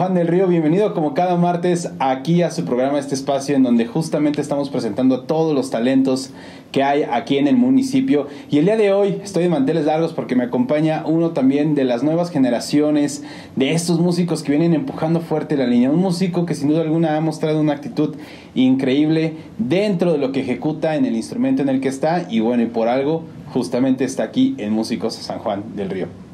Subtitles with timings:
[0.00, 3.84] Juan del Río, bienvenido como cada martes aquí a su programa, este espacio en donde
[3.84, 6.30] justamente estamos presentando todos los talentos
[6.72, 8.26] que hay aquí en el municipio.
[8.50, 11.84] Y el día de hoy estoy de manteles largos porque me acompaña uno también de
[11.84, 13.24] las nuevas generaciones,
[13.56, 15.90] de estos músicos que vienen empujando fuerte la línea.
[15.90, 18.16] Un músico que sin duda alguna ha mostrado una actitud
[18.54, 22.26] increíble dentro de lo que ejecuta en el instrumento en el que está.
[22.30, 26.29] Y bueno, y por algo justamente está aquí en Músicos San Juan del Río.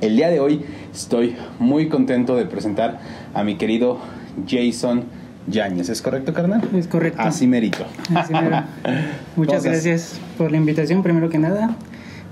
[0.00, 3.00] El día de hoy estoy muy contento de presentar
[3.34, 3.98] a mi querido
[4.46, 5.04] Jason
[5.46, 5.88] Yáñez.
[5.88, 6.62] ¿Es correcto, carnal?
[6.74, 7.20] Es correcto.
[7.22, 7.84] Así merito.
[8.14, 8.62] Así mero.
[9.36, 11.76] Muchas gracias por la invitación, primero que nada.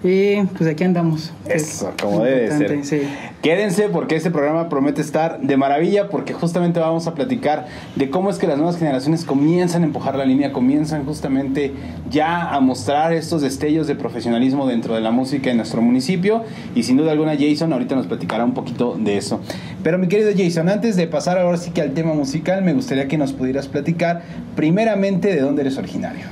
[0.07, 1.33] Y pues aquí andamos.
[1.49, 2.85] Eso, como debe ser.
[2.85, 3.01] Sí.
[3.41, 8.29] Quédense porque este programa promete estar de maravilla porque justamente vamos a platicar de cómo
[8.29, 11.73] es que las nuevas generaciones comienzan a empujar la línea, comienzan justamente
[12.11, 16.83] ya a mostrar estos destellos de profesionalismo dentro de la música en nuestro municipio y
[16.83, 19.41] sin duda alguna Jason ahorita nos platicará un poquito de eso.
[19.83, 23.09] Pero mi querido Jason, antes de pasar ahora sí que al tema musical, me gustaría
[23.09, 24.21] que nos pudieras platicar
[24.55, 26.27] primeramente de dónde eres originario.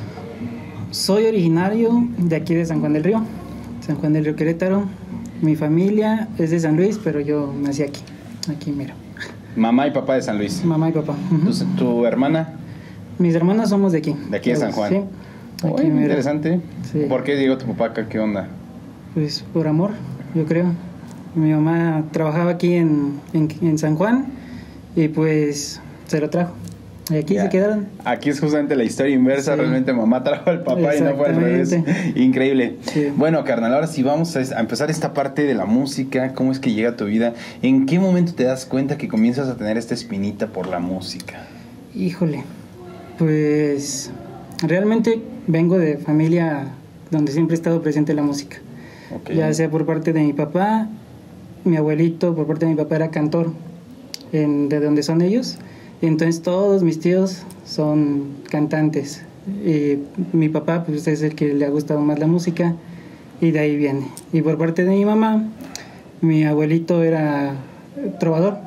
[0.91, 3.25] Soy originario de aquí de San Juan del Río.
[3.85, 4.85] San Juan del Río Querétaro.
[5.43, 8.01] Mi familia es de San Luis, pero yo nací aquí,
[8.49, 8.95] aquí mira.
[9.57, 10.65] Mamá y papá de San Luis.
[10.65, 11.15] Mamá y papá.
[11.77, 12.55] ¿Tu, hermana?
[13.19, 14.15] Mis hermanas somos de aquí.
[14.31, 14.91] De aquí de San Juan.
[14.91, 15.67] Sí.
[15.67, 16.61] Aquí interesante.
[16.91, 17.07] Sí.
[17.09, 18.09] ¿Por qué llegó tu papá acá?
[18.09, 18.49] ¿Qué onda?
[19.15, 19.91] Pues por amor,
[20.35, 20.73] yo creo.
[21.35, 24.27] Mi mamá trabajaba aquí en, en, en San Juan
[24.95, 26.53] y pues se lo trajo.
[27.11, 27.89] Y aquí se quedaron.
[28.05, 29.57] Aquí es justamente la historia inversa.
[29.57, 31.77] Realmente mamá trajo al papá y no fue al revés.
[32.15, 32.77] Increíble.
[33.17, 36.33] Bueno, carnal, ahora sí vamos a empezar esta parte de la música.
[36.35, 37.35] ¿Cómo es que llega a tu vida?
[37.61, 41.45] ¿En qué momento te das cuenta que comienzas a tener esta espinita por la música?
[41.95, 42.45] Híjole,
[43.19, 44.11] pues
[44.63, 46.69] realmente vengo de familia
[47.11, 48.59] donde siempre ha estado presente la música.
[49.35, 50.89] Ya sea por parte de mi papá,
[51.65, 53.53] mi abuelito, por parte de mi papá era cantor,
[54.33, 55.59] en, de donde son ellos
[56.07, 59.23] entonces todos mis tíos son cantantes.
[59.65, 59.99] Y
[60.33, 62.75] mi papá pues es el que le ha gustado más la música
[63.41, 64.07] y de ahí viene.
[64.33, 65.45] Y por parte de mi mamá,
[66.21, 67.55] mi abuelito era
[68.21, 68.59] trovador,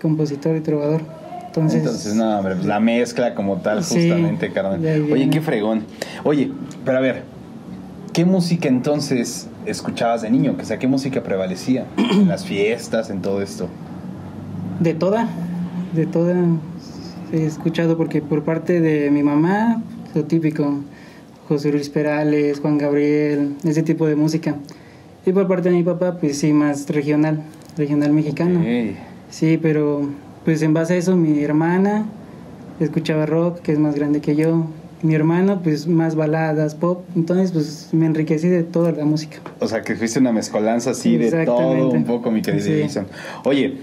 [0.00, 1.02] compositor y trovador.
[1.46, 4.80] Entonces, Entonces no, hombre, pues la mezcla como tal, justamente, carnal.
[5.10, 5.84] Oye, qué fregón.
[6.22, 6.50] Oye,
[6.84, 7.22] pero a ver,
[8.12, 10.54] ¿qué música entonces escuchabas de niño?
[10.60, 13.68] O sea, ¿qué música prevalecía en las fiestas, en todo esto?
[14.80, 15.28] De toda
[15.92, 16.34] de toda
[17.32, 19.82] he escuchado porque por parte de mi mamá,
[20.14, 20.80] lo típico,
[21.48, 24.56] José Luis Perales, Juan Gabriel, ese tipo de música.
[25.24, 27.42] Y por parte de mi papá, pues sí, más regional,
[27.76, 28.64] regional mexicano.
[29.28, 30.08] Sí, pero
[30.44, 32.06] pues en base a eso mi hermana
[32.78, 34.66] escuchaba rock, que es más grande que yo.
[35.02, 37.04] Mi hermano, pues más baladas, pop.
[37.14, 39.38] Entonces, pues me enriquecí de toda la música.
[39.60, 43.00] O sea, que fuiste una mezcolanza así de todo un poco, mi querido sí.
[43.44, 43.78] Oye,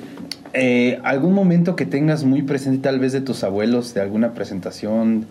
[0.53, 5.25] eh, ¿Algún momento que tengas muy presente tal vez de tus abuelos, de alguna presentación,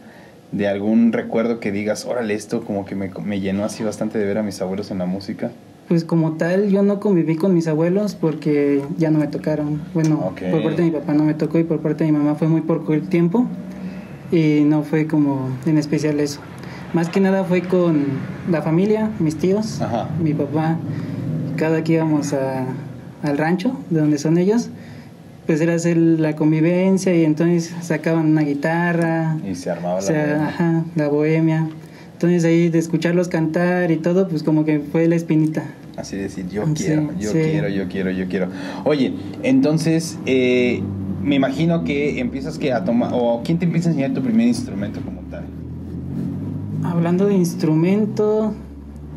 [0.53, 4.27] de algún recuerdo que digas, órale, esto como que me, me llenó así bastante de
[4.27, 5.51] ver a mis abuelos en la música?
[5.89, 9.81] Pues como tal, yo no conviví con mis abuelos porque ya no me tocaron.
[9.95, 12.35] Bueno, por parte de mi papá no me tocó y por parte de mi mamá
[12.35, 13.47] fue muy poco el tiempo
[14.31, 16.41] y no fue como en especial eso.
[16.95, 18.05] Más que nada fue con
[18.51, 19.81] la familia, mis tíos,
[20.23, 20.79] mi papá,
[21.57, 22.67] cada que íbamos a,
[23.23, 24.71] al rancho, de donde son ellos,
[25.47, 29.37] pues era hacer la convivencia y entonces sacaban una guitarra.
[29.49, 30.49] Y se armaba la, bohemia.
[30.49, 31.69] Ajá, la bohemia.
[32.13, 35.65] Entonces ahí de escucharlos cantar y todo, pues como que fue la espinita.
[35.97, 38.49] Así decir, yo quiero, yo quiero, yo quiero, yo quiero.
[38.85, 40.81] Oye, entonces, eh,
[41.23, 44.47] me imagino que empiezas que a tomar, o ¿quién te empieza a enseñar tu primer
[44.47, 45.45] instrumento como tal?
[46.85, 48.55] Hablando de instrumento,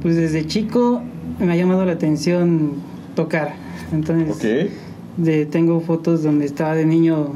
[0.01, 1.01] pues desde chico
[1.39, 2.73] me ha llamado la atención
[3.15, 3.53] tocar.
[3.93, 4.71] Entonces, okay
[5.17, 7.33] de, tengo fotos donde estaba de niño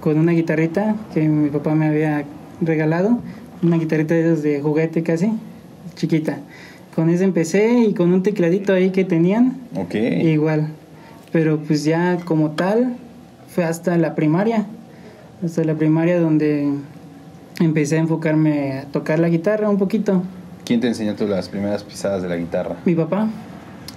[0.00, 2.24] con una guitarrita que mi papá me había
[2.60, 3.18] regalado,
[3.62, 5.32] una guitarrita de esos de juguete casi,
[5.94, 6.38] chiquita.
[6.94, 9.58] Con esa empecé y con un tecladito ahí que tenían.
[9.74, 9.94] Ok.
[9.94, 10.68] Igual.
[11.30, 12.96] Pero pues ya como tal,
[13.48, 14.66] fue hasta la primaria.
[15.44, 16.70] Hasta la primaria donde
[17.60, 20.22] empecé a enfocarme a tocar la guitarra un poquito.
[20.64, 22.76] ¿Quién te enseñó tú las primeras pisadas de la guitarra?
[22.84, 23.28] Mi papá.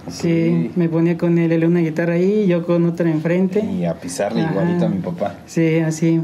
[0.10, 3.60] Sí, me ponía con él, una guitarra ahí, yo con otra enfrente.
[3.64, 5.36] Y a pisarle igualito a mi papá.
[5.46, 6.22] Sí, así.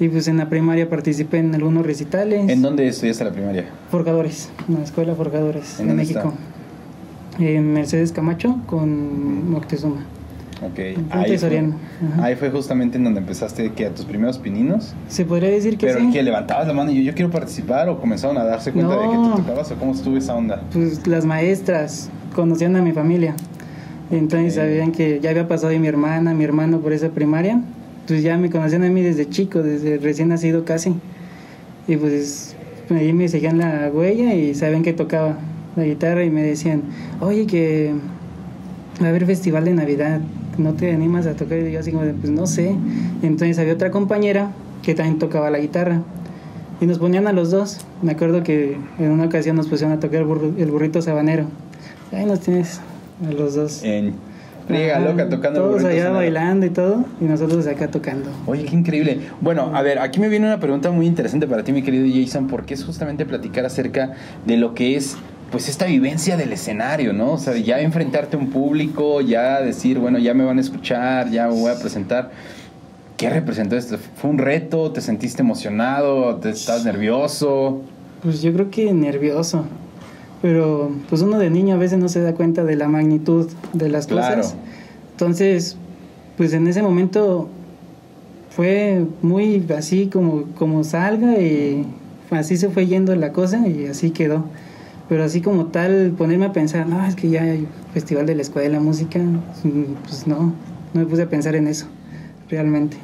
[0.00, 2.48] Y pues en la primaria participé en algunos recitales.
[2.48, 3.66] ¿En dónde estudiaste la primaria?
[3.90, 6.34] Forjadores, en la escuela Forjadores, ¿En, México.
[7.38, 10.04] En Mercedes Camacho con Moctezuma.
[10.62, 10.78] Ok,
[11.10, 11.72] ahí fue,
[12.22, 14.94] ahí fue, justamente en donde empezaste que a tus primeros pininos.
[15.08, 16.10] Se podría decir que Pero sí.
[16.10, 19.08] que levantabas la mano y yo, yo quiero participar o comenzaron a darse cuenta de
[19.08, 20.62] que te tocabas o cómo estuvo esa onda.
[20.72, 23.34] Pues las maestras conocían a mi familia.
[24.10, 27.62] Entonces sabían que ya había pasado mi hermana, mi hermano por esa primaria.
[28.06, 30.94] Pues ya me conocían a mí desde chico, desde recién nacido casi.
[31.88, 32.54] Y pues
[32.90, 35.38] ahí me seguían la huella y sabían que tocaba
[35.76, 36.82] la guitarra y me decían,
[37.20, 37.94] oye, que
[39.00, 40.20] va a haber festival de Navidad,
[40.58, 41.58] ¿no te animas a tocar?
[41.58, 42.76] Y yo así como, pues no sé.
[43.22, 44.52] entonces había otra compañera
[44.82, 46.02] que también tocaba la guitarra.
[46.80, 47.78] Y nos ponían a los dos.
[48.02, 51.46] Me acuerdo que en una ocasión nos pusieron a tocar el, burrito sabanero.
[52.12, 52.80] Ahí nos tienes
[53.26, 53.82] a los dos.
[53.82, 54.14] En
[54.68, 58.30] loca tocando Todos allá bailando y todo, y nosotros acá tocando.
[58.46, 59.20] Oye, qué increíble.
[59.40, 62.46] Bueno, a ver, aquí me viene una pregunta muy interesante para ti, mi querido Jason,
[62.46, 64.14] porque es justamente platicar acerca
[64.46, 65.16] de lo que es
[65.50, 67.32] pues esta vivencia del escenario, ¿no?
[67.32, 71.30] O sea, ya enfrentarte a un público, ya decir, bueno, ya me van a escuchar,
[71.30, 72.30] ya me voy a presentar.
[73.16, 73.96] ¿Qué representó esto?
[74.16, 74.90] ¿Fue un reto?
[74.90, 76.36] ¿Te sentiste emocionado?
[76.36, 77.82] ¿Te estás nervioso?
[78.22, 79.64] Pues yo creo que nervioso.
[80.44, 83.88] Pero pues uno de niño a veces no se da cuenta de la magnitud de
[83.88, 84.54] las cosas.
[85.12, 85.78] Entonces,
[86.36, 87.48] pues en ese momento
[88.50, 91.86] fue muy así como, como salga y
[92.28, 94.44] así se fue yendo la cosa y así quedó.
[95.08, 98.42] Pero así como tal, ponerme a pensar, no, es que ya hay festival de la
[98.42, 99.20] escuela de la música,
[100.02, 100.52] pues no,
[100.92, 101.86] no me puse a pensar en eso,
[102.50, 102.98] realmente.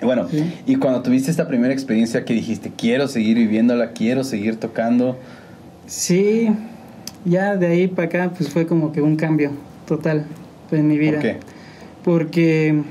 [0.00, 0.28] Bueno,
[0.64, 5.18] y cuando tuviste esta primera experiencia que dijiste, quiero seguir viviéndola, quiero seguir tocando.
[5.92, 6.48] Sí,
[7.26, 9.50] ya de ahí para acá pues fue como que un cambio
[9.86, 10.24] total
[10.70, 11.18] en mi vida.
[11.18, 11.36] ¿Por qué?
[12.02, 12.82] Porque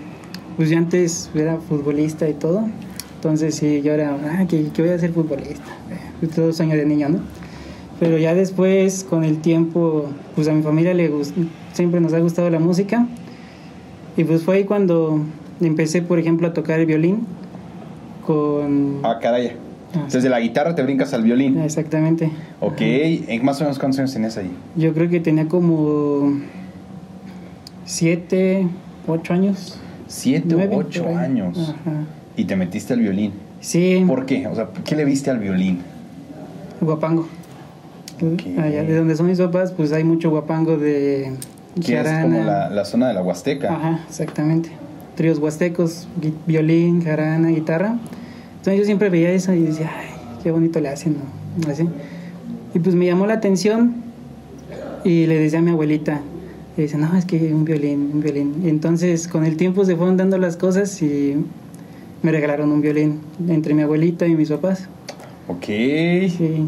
[0.55, 2.63] pues yo antes era futbolista y todo,
[3.15, 5.63] entonces sí, yo era, ah, que, que voy a ser futbolista,
[6.21, 7.21] eh, todo sueño de niño, ¿no?
[7.99, 10.05] Pero ya después, con el tiempo,
[10.35, 11.11] pues a mi familia le
[11.73, 13.07] siempre nos ha gustado la música.
[14.15, 15.23] Y pues fue ahí cuando
[15.59, 17.25] empecé, por ejemplo, a tocar el violín
[18.27, 18.99] con...
[19.01, 19.53] Ah, caray.
[19.95, 21.59] Ah, Desde la guitarra te brincas al violín.
[21.59, 22.29] Exactamente.
[22.61, 24.51] Ok, ¿en más o menos cuántos años tenías ahí?
[24.75, 26.31] Yo creo que tenía como
[27.85, 28.67] siete,
[29.07, 29.79] ocho años.
[30.07, 31.57] Siete o ocho años.
[31.57, 32.05] Ajá.
[32.37, 33.33] Y te metiste al violín.
[33.61, 34.03] Sí.
[34.07, 34.45] ¿Por qué?
[34.45, 35.79] O sea, ¿qué le viste al violín?
[36.81, 37.27] Guapango.
[38.59, 41.33] Allá de donde son mis papás, pues hay mucho guapango de
[41.83, 43.73] que es como la, zona de la Huasteca.
[43.73, 44.69] Ajá, exactamente.
[45.15, 46.07] Tríos huastecos,
[46.45, 47.97] violín, jarana, guitarra.
[48.57, 50.07] Entonces yo siempre veía eso y decía, ay,
[50.43, 51.71] qué bonito le hacen, ¿no?
[51.71, 51.87] Así.
[52.73, 53.95] Y pues me llamó la atención
[55.03, 56.21] y le decía a mi abuelita,
[56.77, 58.61] y dice, no, es que un violín, un violín.
[58.63, 61.35] Y entonces con el tiempo se fueron dando las cosas y
[62.21, 63.19] me regalaron un violín
[63.49, 64.87] entre mi abuelita y mis papás.
[65.47, 65.65] Ok.
[65.65, 66.65] Sí.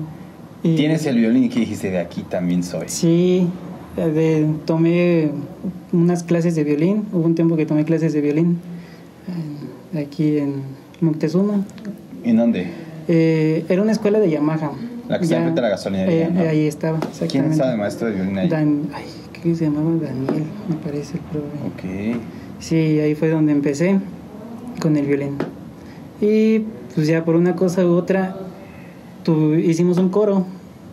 [0.62, 2.86] ¿Tienes el violín y que dijiste de aquí también soy?
[2.88, 3.48] Sí,
[3.96, 5.30] de, tomé
[5.92, 8.60] unas clases de violín, hubo un tiempo que tomé clases de violín
[9.98, 10.56] aquí en
[11.02, 11.66] Moctezuma.
[12.24, 12.68] ¿En dónde?
[13.08, 14.72] Eh, era una escuela de Yamaha.
[15.14, 16.28] La que está frente a la gasolinería.
[16.28, 17.32] Eh, Ahí estaba, exactamente.
[17.32, 18.50] ¿Quién estaba de maestro de violín ahí?
[18.52, 19.92] ay, ¿qué se llamaba?
[20.02, 21.48] Daniel, me parece el profe.
[21.68, 22.20] Ok.
[22.60, 24.00] Sí, ahí fue donde empecé
[24.82, 25.38] con el violín.
[26.20, 26.60] Y
[26.96, 28.36] pues ya por una cosa u otra
[29.64, 30.46] hicimos un coro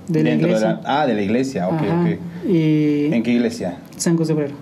[0.09, 0.81] de la iglesia.
[0.85, 1.83] ah, de la iglesia, ok,
[2.49, 3.79] Y ¿En qué iglesia?
[3.97, 4.55] San José Obrero.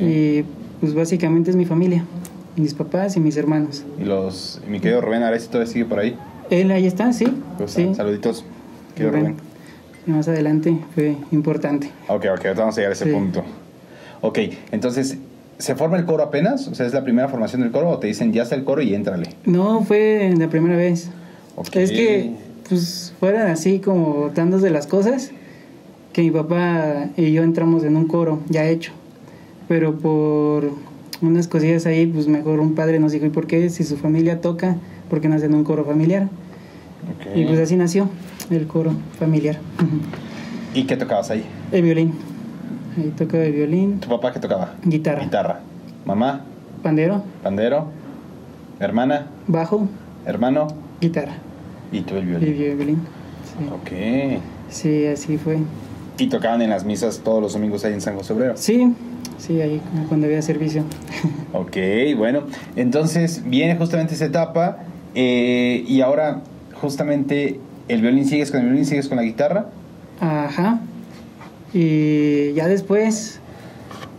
[0.00, 0.42] Y
[0.80, 2.04] pues básicamente es mi familia,
[2.56, 3.84] mis papás y mis hermanos.
[4.00, 6.16] ¿Y los, mi querido Rubén si todavía sigue por ahí?
[6.50, 7.26] Él ahí está, sí.
[7.58, 8.44] Pues, Saluditos,
[10.06, 11.90] Más adelante fue importante.
[12.08, 13.42] Ok, ok, vamos a llegar a ese punto.
[14.20, 14.38] Ok,
[14.70, 15.18] entonces,
[15.58, 16.68] ¿se forma el coro apenas?
[16.68, 18.82] O sea, ¿es la primera formación del coro o te dicen ya está el coro
[18.82, 19.30] y éntrale?
[19.44, 21.10] No, fue la primera vez.
[21.56, 21.82] Okay.
[21.82, 22.30] Es que
[22.68, 25.32] pues fueran así como dándose las cosas,
[26.12, 28.92] que mi papá y yo entramos en un coro ya hecho.
[29.68, 30.70] Pero por
[31.20, 34.40] unas cosillas ahí, pues mejor un padre nos dijo, ¿y por qué si su familia
[34.40, 34.76] toca,
[35.10, 36.28] por qué no hacen un coro familiar?
[37.34, 38.08] Y pues así nació
[38.50, 39.58] el coro familiar.
[40.74, 41.44] ¿Y qué tocabas ahí?
[41.72, 42.14] El violín.
[42.96, 44.00] Ahí tocaba el violín.
[44.00, 44.74] ¿Tu papá qué tocaba?
[44.84, 45.22] Guitarra.
[45.22, 45.60] Guitarra.
[46.04, 46.44] ¿Mamá?
[46.82, 47.22] Pandero.
[47.42, 47.88] Pandero.
[48.78, 49.26] ¿Hermana?
[49.46, 49.88] Bajo.
[50.24, 50.68] ¿Hermano?
[51.00, 51.32] Guitarra.
[51.92, 52.48] ¿Y tú el violín?
[52.48, 53.00] Y el violín,
[53.44, 53.64] sí.
[53.72, 54.40] Ok.
[54.70, 55.58] Sí, así fue.
[56.18, 58.56] ¿Y tocaban en las misas todos los domingos ahí en San José Obrero?
[58.56, 58.94] Sí,
[59.38, 60.82] sí, ahí cuando había servicio.
[61.52, 61.76] ok,
[62.16, 62.42] bueno.
[62.74, 64.78] Entonces viene justamente esa etapa
[65.14, 66.42] eh, y ahora
[66.80, 69.66] justamente el violín, ¿sigues con el violín, sigues con la guitarra?
[70.20, 70.80] Ajá.
[71.72, 73.40] Y ya después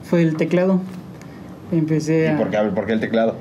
[0.03, 0.81] fue el teclado.
[1.71, 2.33] Empecé a...
[2.33, 3.35] ¿Y por qué, por qué el teclado?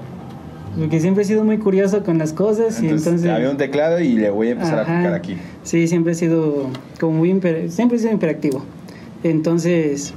[0.78, 3.24] Porque siempre he sido muy curioso con las cosas y entonces...
[3.30, 5.36] Había un teclado y le voy a empezar a tocar aquí.
[5.62, 6.68] Sí, siempre he sido
[7.00, 7.30] como muy...
[7.68, 8.62] siempre he sido imperactivo.
[9.22, 10.12] Entonces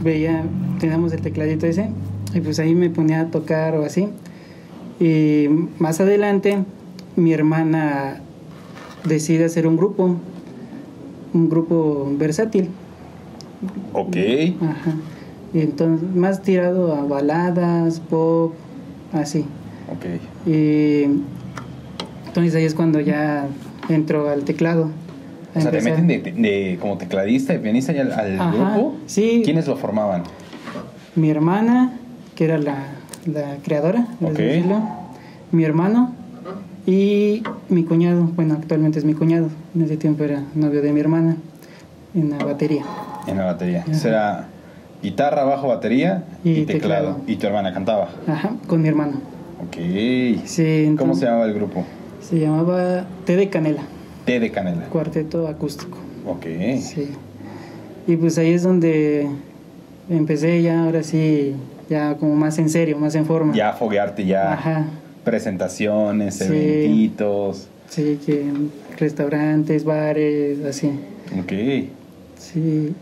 [0.00, 0.44] veía,
[0.80, 1.90] teníamos el tecladito ese
[2.34, 4.08] y pues ahí me ponía a tocar o así.
[5.00, 5.48] Y
[5.78, 6.58] más adelante
[7.16, 8.20] mi hermana
[9.08, 10.16] decide hacer un grupo,
[11.34, 12.68] un grupo versátil.
[13.92, 14.16] Ok.
[14.62, 14.94] Ajá.
[15.52, 18.52] Y entonces, más tirado a baladas, pop,
[19.12, 19.44] así.
[19.90, 20.04] Ok.
[20.46, 21.04] Y
[22.26, 23.46] entonces ahí es cuando ya
[23.88, 24.90] entro al teclado.
[25.54, 28.96] O sea, te meten de, como tecladista y pianista al, al grupo.
[29.06, 29.42] Sí.
[29.44, 30.22] ¿Quiénes lo formaban?
[31.16, 31.98] Mi hermana,
[32.36, 32.84] que era la,
[33.26, 34.64] la creadora, okay.
[35.50, 36.12] mi hermano
[36.88, 38.30] y mi cuñado.
[38.34, 39.50] Bueno, actualmente es mi cuñado.
[39.74, 41.36] En ese tiempo era novio de mi hermana
[42.14, 42.82] en la batería.
[43.26, 43.84] En la batería.
[43.92, 44.46] Será
[45.02, 47.18] guitarra, bajo, batería y, teclado.
[47.26, 48.08] Y tu hermana cantaba.
[48.26, 49.20] Ajá, con mi hermano.
[49.66, 49.76] Ok.
[50.46, 51.84] Sí, ¿Cómo se llamaba el grupo?
[52.22, 53.82] Se llamaba Té de Canela.
[54.24, 54.86] Té de Canela.
[54.86, 55.98] Cuarteto acústico.
[56.26, 56.46] Ok.
[56.80, 57.10] Sí.
[58.06, 59.28] Y pues ahí es donde
[60.08, 61.54] empecé ya, ahora sí,
[61.90, 63.52] ya como más en serio, más en forma.
[63.54, 64.54] Ya foguearte, ya.
[64.54, 64.86] Ajá.
[65.24, 66.44] Presentaciones, sí.
[66.44, 67.68] eventitos.
[67.88, 68.44] Sí, que
[68.98, 70.90] restaurantes, bares, así.
[71.38, 71.52] Ok.
[72.38, 72.94] Sí.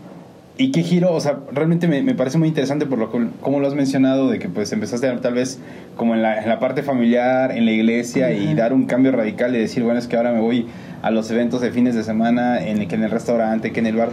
[0.59, 1.13] ¿Y qué giro?
[1.13, 4.39] O sea, realmente me, me, parece muy interesante por lo como lo has mencionado, de
[4.39, 5.59] que pues empezaste tal vez
[5.95, 9.55] como en la, en la parte familiar, en la iglesia, y dar un cambio radical
[9.55, 10.67] y decir, bueno, es que ahora me voy
[11.03, 13.95] a los eventos de fines de semana, en, que en el restaurante, que en el
[13.97, 14.09] bar.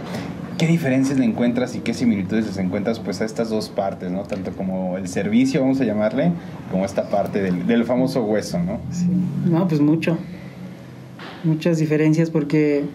[0.57, 4.23] ¿Qué diferencias le encuentras y qué similitudes les encuentras pues a estas dos partes, ¿no?
[4.23, 6.31] Tanto como el servicio, vamos a llamarle,
[6.71, 8.79] como esta parte del, del famoso hueso, ¿no?
[9.45, 10.17] No, pues mucho.
[11.43, 12.85] Muchas diferencias porque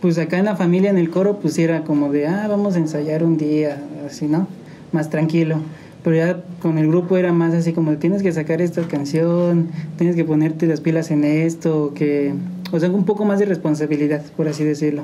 [0.00, 2.78] pues acá en la familia, en el coro, pues era como de, ah, vamos a
[2.78, 4.46] ensayar un día, así, ¿no?
[4.92, 5.58] Más tranquilo.
[6.04, 10.14] Pero ya con el grupo era más así como, tienes que sacar esta canción, tienes
[10.14, 12.32] que ponerte las pilas en esto, que,
[12.70, 15.02] o sea, un poco más de responsabilidad, por así decirlo.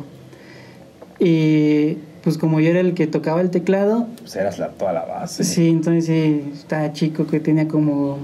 [1.25, 4.07] Y pues como yo era el que tocaba el teclado...
[4.19, 5.43] Pues eras la, toda la base.
[5.43, 8.19] Sí, entonces sí, estaba chico que tenía como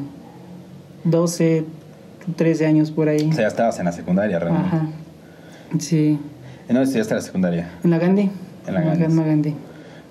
[1.04, 1.64] 12,
[2.36, 3.26] 13 años por ahí.
[3.30, 4.68] O sea, ya estabas en la secundaria realmente.
[4.68, 4.86] Ajá.
[5.78, 6.18] Sí.
[6.68, 7.70] ¿En dónde estudiaste la secundaria?
[7.82, 8.30] En la Gandhi.
[8.66, 9.04] En la Gandhi.
[9.04, 9.54] En la Gandhi.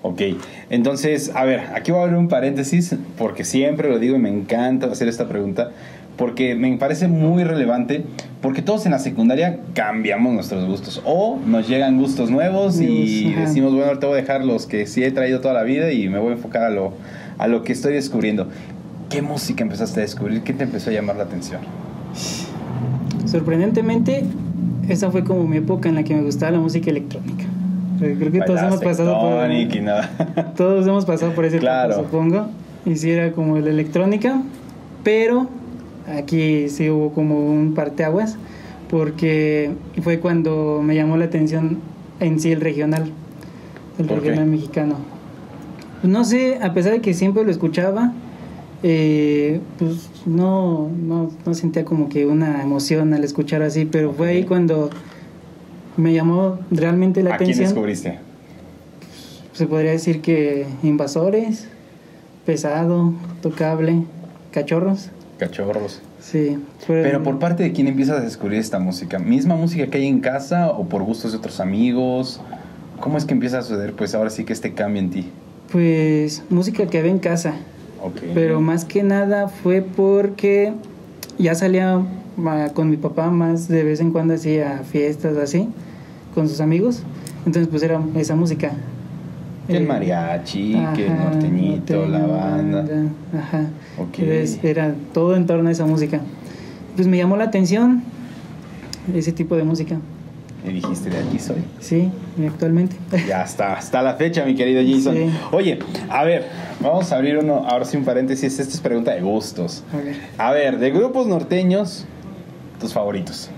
[0.02, 0.22] Ok,
[0.70, 4.30] entonces, a ver, aquí voy a abrir un paréntesis porque siempre lo digo y me
[4.30, 5.72] encanta hacer esta pregunta
[6.16, 8.04] porque me parece muy relevante
[8.40, 13.74] porque todos en la secundaria cambiamos nuestros gustos o nos llegan gustos nuevos y decimos,
[13.74, 16.18] bueno, te voy a dejar los que sí he traído toda la vida y me
[16.18, 16.92] voy a enfocar a lo,
[17.38, 18.48] a lo que estoy descubriendo.
[19.10, 20.42] ¿Qué música empezaste a descubrir?
[20.42, 21.60] ¿Qué te empezó a llamar la atención?
[23.26, 24.24] Sorprendentemente,
[24.88, 27.44] esa fue como mi época en la que me gustaba la música electrónica.
[27.98, 29.50] Creo que todos hemos pasado por.
[29.52, 29.68] Y
[30.56, 31.96] todos hemos pasado por ese claro.
[31.96, 32.46] supongo.
[32.86, 34.40] Y sí era como la electrónica,
[35.04, 35.48] pero
[36.16, 38.36] aquí sí hubo como un parteaguas,
[38.88, 39.70] porque
[40.02, 41.78] fue cuando me llamó la atención
[42.20, 43.10] en sí el regional,
[43.98, 44.96] el regional mexicano.
[46.02, 48.12] No sé, a pesar de que siempre lo escuchaba,
[48.82, 54.28] eh, pues no, no, no, sentía como que una emoción al escuchar así, pero fue
[54.30, 54.88] ahí cuando
[55.96, 57.54] me llamó realmente la atención.
[57.54, 58.18] ¿A quién descubriste?
[59.52, 61.68] Se podría decir que invasores,
[62.46, 63.12] pesado,
[63.42, 64.04] tocable,
[64.50, 65.10] cachorros.
[65.40, 66.02] Cachorros.
[66.20, 66.58] Sí.
[66.86, 70.20] Pero por parte de quién empiezas a descubrir esta música, misma música que hay en
[70.20, 72.42] casa o por gustos de otros amigos.
[73.00, 73.94] ¿Cómo es que empieza a suceder?
[73.94, 75.30] Pues ahora sí que este cambio en ti.
[75.72, 77.54] Pues música que había en casa.
[78.34, 80.74] Pero más que nada fue porque
[81.38, 82.02] ya salía
[82.74, 85.70] con mi papá más de vez en cuando hacía fiestas así,
[86.34, 87.02] con sus amigos.
[87.46, 88.72] Entonces pues era esa música.
[89.68, 92.84] El eh, mariachi, que el norteñito, la banda.
[93.38, 93.68] Ajá.
[94.62, 96.20] Era todo en torno a esa música.
[96.96, 98.02] Pues me llamó la atención
[99.14, 99.98] ese tipo de música.
[100.66, 101.56] Y dijiste, de aquí soy.
[101.80, 102.10] Sí,
[102.46, 102.96] actualmente.
[103.26, 105.16] Ya está, hasta la fecha, mi querido Jason.
[105.52, 105.78] Oye,
[106.10, 106.46] a ver,
[106.82, 109.84] vamos a abrir uno, ahora sí un paréntesis, esta es pregunta de gustos.
[109.92, 110.16] A ver.
[110.36, 112.04] A ver, de grupos norteños,
[112.78, 113.48] tus favoritos.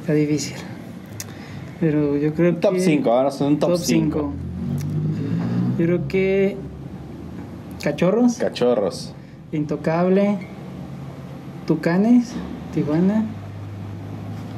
[0.00, 0.56] Está difícil.
[1.78, 2.60] Pero yo creo que...
[2.60, 4.32] Top 5, ahora son un top 5.
[5.78, 6.56] Yo creo que...
[7.82, 8.36] Cachorros.
[8.36, 9.14] Cachorros.
[9.52, 10.38] Intocable.
[11.66, 12.32] Tucanes.
[12.72, 13.24] Tijuana.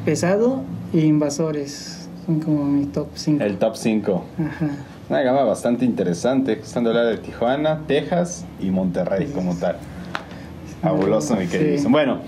[0.05, 2.09] Pesado Invasores.
[2.27, 3.43] Son como mi top 5.
[3.43, 4.25] El top 5.
[4.39, 4.71] Ajá.
[5.09, 6.53] Una gama bastante interesante.
[6.53, 9.77] Estando hablar de Tijuana, Texas y Monterrey como tal.
[10.83, 11.89] Fabuloso, mi querido.
[11.89, 12.21] Bueno,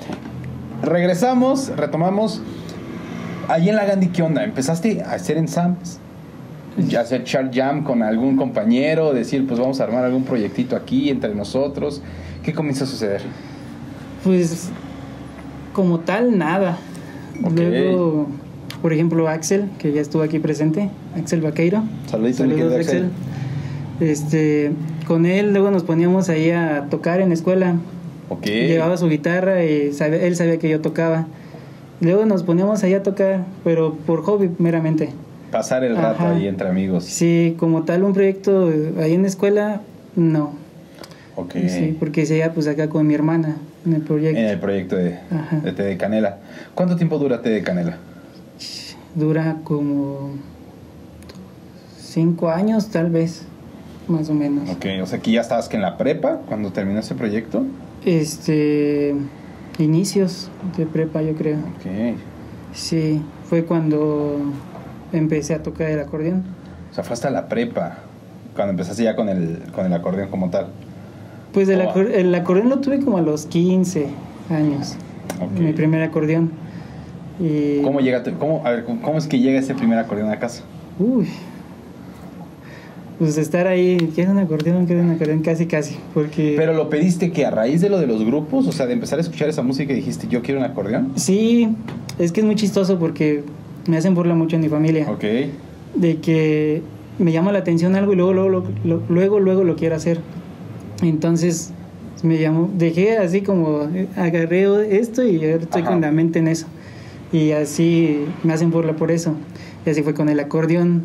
[0.82, 2.40] regresamos, retomamos.
[3.48, 4.42] Allí en la Gandhi, ¿qué onda?
[4.42, 5.98] ¿Empezaste a hacer ensambles?
[6.88, 9.12] ¿Ya hacer chart jam con algún compañero?
[9.12, 12.02] Decir, pues vamos a armar algún proyectito aquí entre nosotros.
[12.44, 13.22] ¿Qué comienza a suceder?
[14.22, 14.70] Pues,
[15.72, 16.78] como tal, nada.
[17.54, 18.28] Luego
[18.84, 21.84] por ejemplo, Axel, que ya estuvo aquí presente, Axel Vaqueiro.
[22.06, 23.08] Saluditos, Saludos Axel.
[23.98, 24.72] Este,
[25.06, 27.76] con él luego nos poníamos ahí a tocar en la escuela.
[28.28, 28.68] Okay.
[28.68, 31.26] Llevaba su guitarra y él sabía que yo tocaba.
[32.02, 35.08] Luego nos poníamos ahí a tocar, pero por hobby meramente.
[35.50, 37.04] Pasar el rato ahí entre amigos.
[37.04, 38.70] Sí, como tal un proyecto
[39.00, 39.80] ahí en la escuela,
[40.14, 40.52] no.
[41.36, 41.54] Ok.
[41.68, 44.38] Sí, porque sería pues acá con mi hermana en el proyecto.
[44.38, 45.18] En el proyecto de,
[45.62, 46.38] de Té de Canela.
[46.74, 47.96] ¿Cuánto tiempo dura Té de Canela?
[49.14, 50.30] Dura como
[51.98, 53.42] cinco años tal vez,
[54.08, 54.70] más o menos.
[54.70, 57.64] Ok, o sea que ya estabas que en la prepa cuando terminó ese proyecto.
[58.04, 59.14] Este,
[59.78, 61.58] inicios de prepa yo creo.
[61.58, 62.16] Ok.
[62.72, 64.38] Sí, fue cuando
[65.12, 66.44] empecé a tocar el acordeón.
[66.90, 67.98] O sea, fue hasta la prepa,
[68.54, 70.68] cuando empezaste ya con el, con el acordeón como tal.
[71.54, 74.06] Pues el, el acordeón lo tuve como a los 15
[74.50, 74.96] años.
[75.58, 76.50] Mi primer acordeón.
[77.40, 77.80] Y...
[77.82, 80.62] ¿Cómo, llega, cómo, a ver, ¿Cómo es que llega ese primer acordeón a casa?
[80.98, 81.28] Uy.
[83.18, 84.86] Pues estar ahí, ¿quieres un acordeón?
[84.86, 85.42] ¿Quieres un acordeón?
[85.42, 85.96] Casi, casi.
[86.12, 86.54] Porque...
[86.56, 88.66] ¿Pero lo pediste que a raíz de lo de los grupos?
[88.66, 91.12] O sea, de empezar a escuchar esa música y dijiste, yo quiero un acordeón.
[91.14, 91.68] Sí,
[92.18, 93.44] es que es muy chistoso porque
[93.86, 95.08] me hacen burla mucho en mi familia.
[95.08, 95.24] Ok.
[95.94, 96.82] De que
[97.18, 98.64] me llama la atención algo y luego, luego,
[99.08, 100.18] luego, luego, lo quiero hacer.
[101.02, 101.72] Entonces
[102.22, 106.66] me llamó, dejé así como, agarré esto y ahora estoy con la mente en eso.
[107.32, 109.34] Y así me hacen burla por eso.
[109.84, 111.02] Y así fue con el acordeón.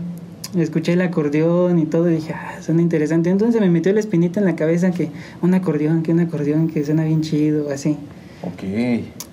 [0.56, 3.30] Escuché el acordeón y todo y dije, ah, suena interesante.
[3.30, 5.10] Entonces me metió la espinita en la cabeza que
[5.42, 7.98] un acordeón, que un acordeón, que suena bien chido, así.
[8.44, 8.64] Ok.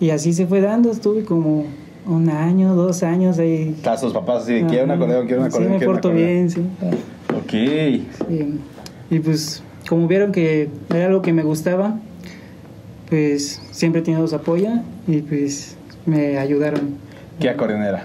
[0.01, 1.65] Y así se fue dando, estuve como
[2.07, 3.75] un año, dos años ahí.
[3.77, 5.73] Estás sus papás así quiero un acordeón, quiero un acordeón.
[5.73, 6.61] Sí, me porto bien, sí.
[7.35, 7.51] Ok.
[7.51, 8.61] Sí.
[9.11, 11.99] Y pues, como vieron que era algo que me gustaba,
[13.09, 14.71] pues siempre he tenido su apoyo
[15.07, 15.77] y pues
[16.07, 16.97] me ayudaron.
[17.41, 18.05] ¿Qué acordeón era?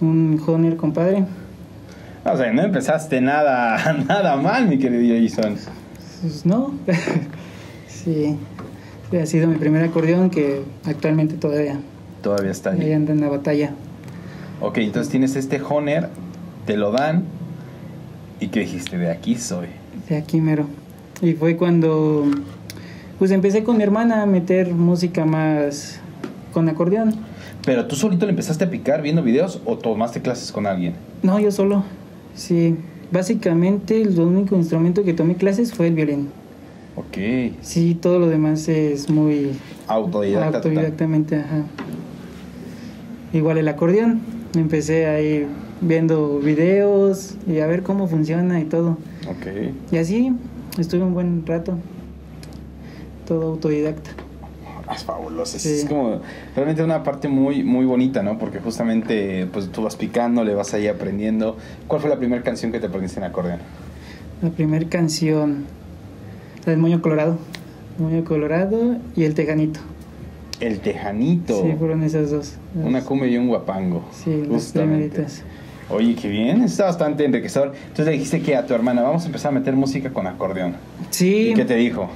[0.00, 1.24] Un Honer, compadre.
[2.24, 5.56] O sea, no empezaste nada, nada mal, mi querido Jason.
[6.22, 6.74] Pues no.
[7.88, 8.36] sí.
[9.18, 11.78] Ha sido mi primer acordeón que actualmente todavía
[12.26, 12.80] todavía está ahí.
[12.80, 13.70] Ahí anda en la batalla.
[14.60, 16.08] Ok, entonces tienes este Honer,
[16.66, 17.22] te lo dan.
[18.40, 18.98] ¿Y qué dijiste?
[18.98, 19.68] De aquí soy.
[20.08, 20.66] De aquí mero.
[21.22, 22.24] Y fue cuando
[23.18, 26.00] pues empecé con mi hermana a meter música más
[26.52, 27.14] con acordeón.
[27.64, 30.94] ¿Pero tú solito le empezaste a picar viendo videos o tomaste clases con alguien?
[31.22, 31.84] No, yo solo.
[32.34, 32.76] Sí.
[33.10, 36.28] Básicamente el único instrumento que tomé clases fue el violín.
[36.96, 37.18] Ok.
[37.60, 39.52] Sí, todo lo demás es muy...
[39.86, 40.58] Autodidacta.
[40.58, 41.64] Autodidactamente, ajá.
[43.32, 44.20] Igual el acordeón,
[44.54, 45.46] empecé ahí
[45.80, 48.98] viendo videos y a ver cómo funciona y todo.
[49.28, 49.72] Ok.
[49.92, 50.32] Y así
[50.78, 51.74] estuve un buen rato,
[53.26, 54.10] todo autodidacta.
[54.94, 56.20] Es fabuloso, es como
[56.54, 58.38] realmente una parte muy muy bonita, ¿no?
[58.38, 61.56] Porque justamente pues tú vas picando, le vas ahí aprendiendo.
[61.88, 63.58] ¿Cuál fue la primera canción que te aprendiste en acordeón?
[64.42, 65.64] La primera canción,
[66.64, 67.36] la del Moño Colorado.
[67.98, 69.80] Moño Colorado y El Tejanito.
[70.60, 71.62] El Tejanito.
[71.62, 72.54] Sí, fueron esas dos.
[72.74, 74.04] Una cumbia y un guapango.
[74.12, 75.26] Sí, justamente.
[75.88, 77.72] Oye, qué bien, está bastante enriquecedor.
[77.74, 80.74] Entonces le dijiste que a tu hermana, vamos a empezar a meter música con acordeón.
[81.10, 81.50] Sí.
[81.50, 82.10] ¿Y qué te dijo?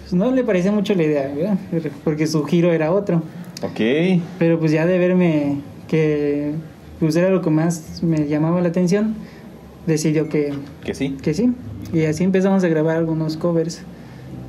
[0.00, 1.58] Pues no le parecía mucho la idea, ¿verdad?
[2.04, 3.22] Porque su giro era otro.
[3.62, 4.22] Ok.
[4.38, 5.56] Pero pues ya de verme
[5.88, 6.52] que
[7.00, 9.14] pues era lo que más me llamaba la atención,
[9.86, 10.54] decidió que...
[10.84, 11.16] Que sí.
[11.22, 11.52] Que sí.
[11.92, 13.82] Y así empezamos a grabar algunos covers.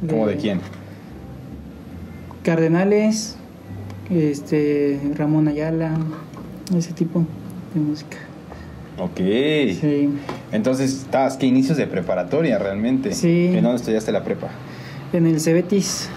[0.09, 0.61] ¿Cómo de quién?
[2.43, 3.35] Cardenales,
[4.09, 5.97] este, Ramón Ayala,
[6.75, 7.25] ese tipo
[7.73, 8.17] de música.
[8.97, 9.17] Ok.
[9.17, 10.09] Sí.
[10.51, 13.13] Entonces, ¿estabas qué inicios de preparatoria realmente?
[13.13, 13.51] Sí.
[13.53, 14.49] ¿En dónde estudiaste la prepa?
[15.13, 16.09] En el Cebetis.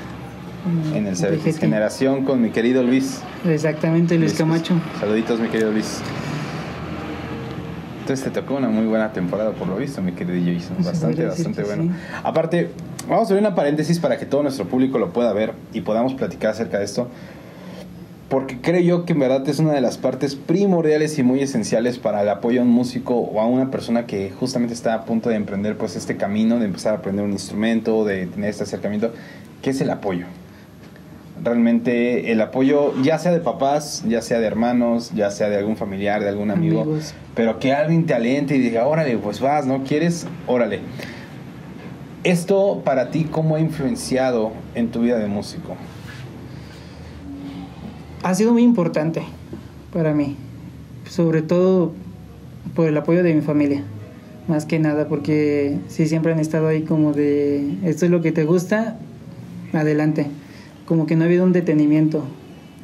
[0.95, 1.59] En el Cebetis.
[1.59, 3.21] Generación con mi querido Luis.
[3.47, 4.75] Exactamente, Luis, Camacho.
[5.01, 6.01] Saluditos, mi querido Luis.
[8.01, 10.77] Entonces te tocó una muy buena temporada por lo visto, mi querido Jason.
[10.85, 11.95] Bastante, bastante bueno.
[12.25, 12.71] Aparte,
[13.09, 16.15] vamos a ver una paréntesis para que todo nuestro público lo pueda ver y podamos
[16.15, 17.09] platicar acerca de esto.
[18.33, 21.99] Porque creo yo que en verdad es una de las partes primordiales y muy esenciales
[21.99, 25.29] para el apoyo a un músico o a una persona que justamente está a punto
[25.29, 29.13] de emprender pues este camino, de empezar a aprender un instrumento, de tener este acercamiento,
[29.61, 30.25] que es el apoyo
[31.45, 35.77] realmente el apoyo, ya sea de papás, ya sea de hermanos, ya sea de algún
[35.77, 36.87] familiar, de algún amigo,
[37.35, 40.27] pero que alguien te aliente y diga, órale, pues vas, ¿no quieres?
[40.47, 40.81] Órale.
[42.25, 45.77] Esto para ti, ¿cómo ha influenciado en tu vida de músico?
[48.23, 49.23] Ha sido muy importante
[49.93, 50.37] para mí,
[51.09, 51.93] sobre todo
[52.75, 53.83] por el apoyo de mi familia,
[54.49, 58.33] más que nada, porque sí siempre han estado ahí como de, esto es lo que
[58.33, 58.97] te gusta,
[59.73, 60.27] adelante
[60.87, 62.23] como que no ha habido un detenimiento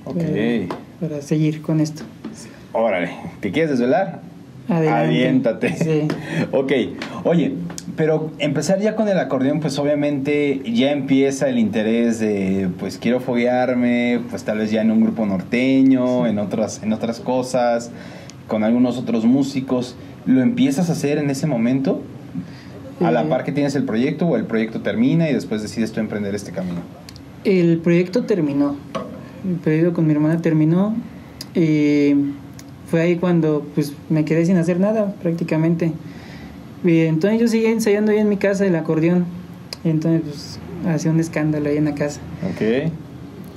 [0.05, 2.05] para, seguir con esto.
[2.73, 4.21] Órale, ¿te quieres desvelar?
[4.69, 5.07] Adelante.
[5.07, 5.77] Aviéntate.
[5.77, 6.09] Sí.
[6.53, 6.73] ok,
[7.25, 7.53] oye,
[7.99, 13.19] pero empezar ya con el acordeón, pues obviamente ya empieza el interés de, pues quiero
[13.19, 17.91] foguearme, pues tal vez ya en un grupo norteño, en, otras, en otras cosas.
[18.47, 19.97] con algunos otros músicos.
[20.27, 22.01] ¿Lo empiezas a hacer en ese momento?
[23.01, 25.91] ¿A la Eh, par que tienes el proyecto o el proyecto termina y después decides
[25.91, 26.79] tú emprender este camino?
[27.43, 28.77] El proyecto terminó.
[29.45, 30.95] El proyecto con mi hermana terminó.
[31.53, 32.15] Y
[32.89, 35.93] fue ahí cuando pues me quedé sin hacer nada prácticamente.
[36.85, 39.27] Y entonces yo seguía ensayando ahí en mi casa el acordeón.
[39.85, 40.61] Entonces pues
[40.95, 42.21] hacía un escándalo ahí en la casa.
[42.51, 42.93] Ok.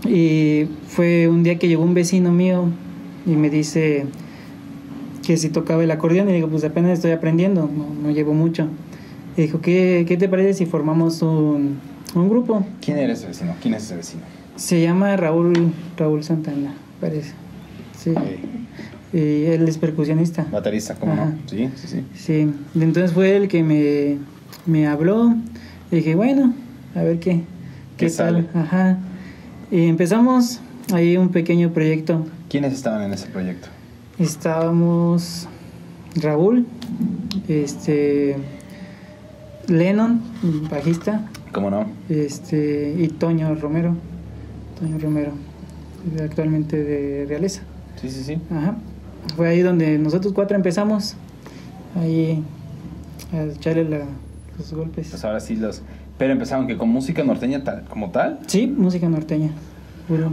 [0.08, 2.66] Y fue un día que llegó un vecino mío
[3.26, 4.06] y me dice
[5.26, 6.30] que si tocaba el acordeón.
[6.30, 8.68] Y digo, pues apenas estoy aprendiendo, no, no llevo mucho.
[9.38, 11.80] Y dijo, ¿qué, qué te parece si formamos un,
[12.16, 12.66] un grupo?
[12.84, 13.56] ¿Quién eres ese vecino?
[13.62, 14.24] ¿Quién es ese vecino?
[14.56, 17.34] Se llama Raúl, Raúl Santana, parece.
[17.98, 18.12] Sí.
[18.12, 18.22] Ok.
[19.14, 20.46] Y él es percusionista.
[20.52, 21.26] Baterista, ¿cómo Ajá.
[21.26, 21.38] no?
[21.48, 22.04] Sí, sí, sí.
[22.16, 22.54] Sí.
[22.80, 24.18] Entonces fue el que me,
[24.66, 25.36] me habló.
[25.92, 26.54] Y dije, bueno,
[26.96, 27.42] a ver qué,
[27.98, 28.44] ¿Qué qué, sale?
[28.44, 28.62] tal.
[28.64, 28.98] Ajá.
[29.70, 30.62] Y empezamos
[30.94, 32.26] ahí un pequeño proyecto.
[32.50, 33.68] ¿Quiénes estaban en ese proyecto?
[34.18, 35.48] Estábamos
[36.16, 36.66] Raúl,
[37.48, 38.38] este
[39.68, 40.22] Lennon,
[40.70, 41.86] bajista, ¿Cómo no?
[42.10, 43.96] este y Toño Romero.
[44.80, 45.32] Toño Romero,
[46.24, 47.62] actualmente de Realeza.
[48.02, 48.38] Sí, sí, sí.
[48.50, 48.76] Ajá.
[49.36, 51.16] Fue ahí donde nosotros cuatro empezamos.
[52.00, 52.44] Ahí
[53.34, 54.06] a echarle la-
[54.58, 55.08] los golpes.
[55.10, 55.82] Pues ahora sí los...
[56.18, 58.40] Pero empezaron que con música norteña tal, como tal.
[58.48, 59.50] Sí, música norteña.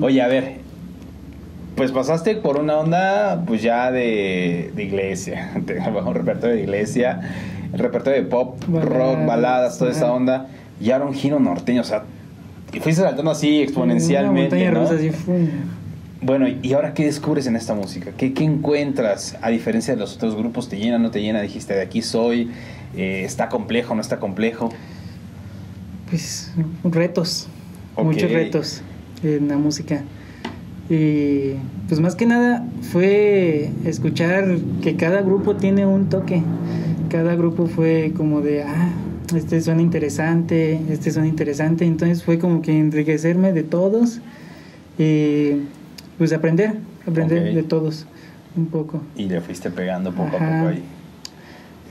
[0.03, 0.57] Oye, a ver,
[1.77, 5.53] pues pasaste por una onda pues ya de, de iglesia,
[6.07, 7.21] un repertorio de iglesia,
[7.73, 10.49] el repertorio de pop, Baladas, rock, baladas, toda esa onda,
[10.81, 12.03] y ahora un giro norteño, o sea,
[12.73, 14.81] y fuiste saltando así Una exponencialmente, montaña ¿no?
[14.81, 15.47] rusa, así, ¡fum!
[16.21, 18.11] Bueno, ¿y ahora qué descubres en esta música?
[18.17, 20.69] ¿Qué, qué encuentras a diferencia de los otros grupos?
[20.69, 21.41] ¿Te llena, no te llena?
[21.41, 22.51] Dijiste, de aquí soy,
[22.97, 24.71] eh, ¿está complejo, no está complejo?
[26.11, 26.53] Pues
[26.83, 27.47] retos,
[27.95, 28.07] Ok.
[28.07, 28.83] muchos retos
[29.23, 30.03] en la música.
[30.91, 31.53] Y
[31.87, 36.43] pues más que nada fue escuchar que cada grupo tiene un toque.
[37.11, 38.91] Cada grupo fue como de, ah,
[39.37, 41.85] este suena interesante, este suena interesante.
[41.85, 44.21] Entonces fue como que enriquecerme de todos
[44.99, 45.51] y
[46.19, 46.75] pues aprender,
[47.07, 48.07] aprender de todos
[48.57, 49.01] un poco.
[49.17, 50.83] Y le fuiste pegando poco a poco ahí.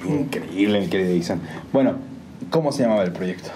[0.08, 1.40] Increíble, mi querido Dixon.
[1.74, 1.96] Bueno,
[2.50, 3.50] ¿cómo se llamaba el proyecto?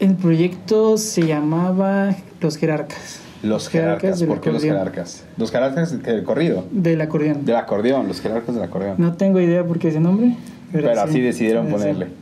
[0.00, 3.20] El proyecto se llamaba Los Jerarcas.
[3.42, 4.18] Los jerarcas.
[4.18, 5.24] del ¿Por qué los jerarcas?
[5.36, 6.64] Los jerarcas del corrido.
[6.72, 7.44] Del acordeón.
[7.44, 8.96] Del acordeón, los jerarcas del acordeón.
[8.98, 10.36] No tengo idea por qué ese nombre.
[10.72, 10.98] Pero sí.
[10.98, 11.72] así decidieron sí.
[11.72, 12.06] ponerle.
[12.06, 12.12] Sí.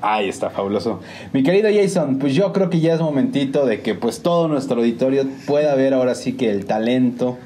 [0.00, 1.00] Ahí está, fabuloso.
[1.32, 4.78] Mi querido Jason, pues yo creo que ya es momentito de que pues todo nuestro
[4.78, 7.36] auditorio pueda ver ahora sí que el talento,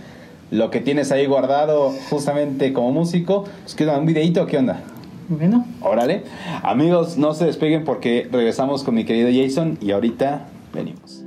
[0.51, 3.45] lo que tienes ahí guardado justamente como músico.
[3.63, 4.83] Pues queda un videito, ¿qué onda?
[5.29, 6.25] Bueno, Órale.
[6.63, 11.22] Amigos, no se despeguen porque regresamos con mi querido Jason y ahorita venimos.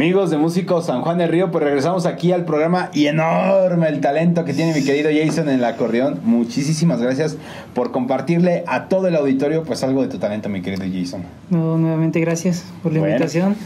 [0.00, 4.00] Amigos de Músicos San Juan del Río, pues regresamos aquí al programa y enorme el
[4.00, 6.20] talento que tiene mi querido Jason en el acordeón.
[6.24, 7.36] Muchísimas gracias
[7.74, 11.24] por compartirle a todo el auditorio pues algo de tu talento, mi querido Jason.
[11.50, 13.12] No, nuevamente gracias por la Bueno.
[13.16, 13.56] invitación.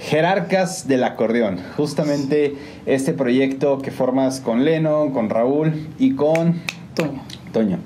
[0.00, 6.60] Jerarcas del acordeón, justamente este proyecto que formas con Leno, con Raúl y con
[6.92, 7.22] Toño.
[7.54, 7.78] Toño.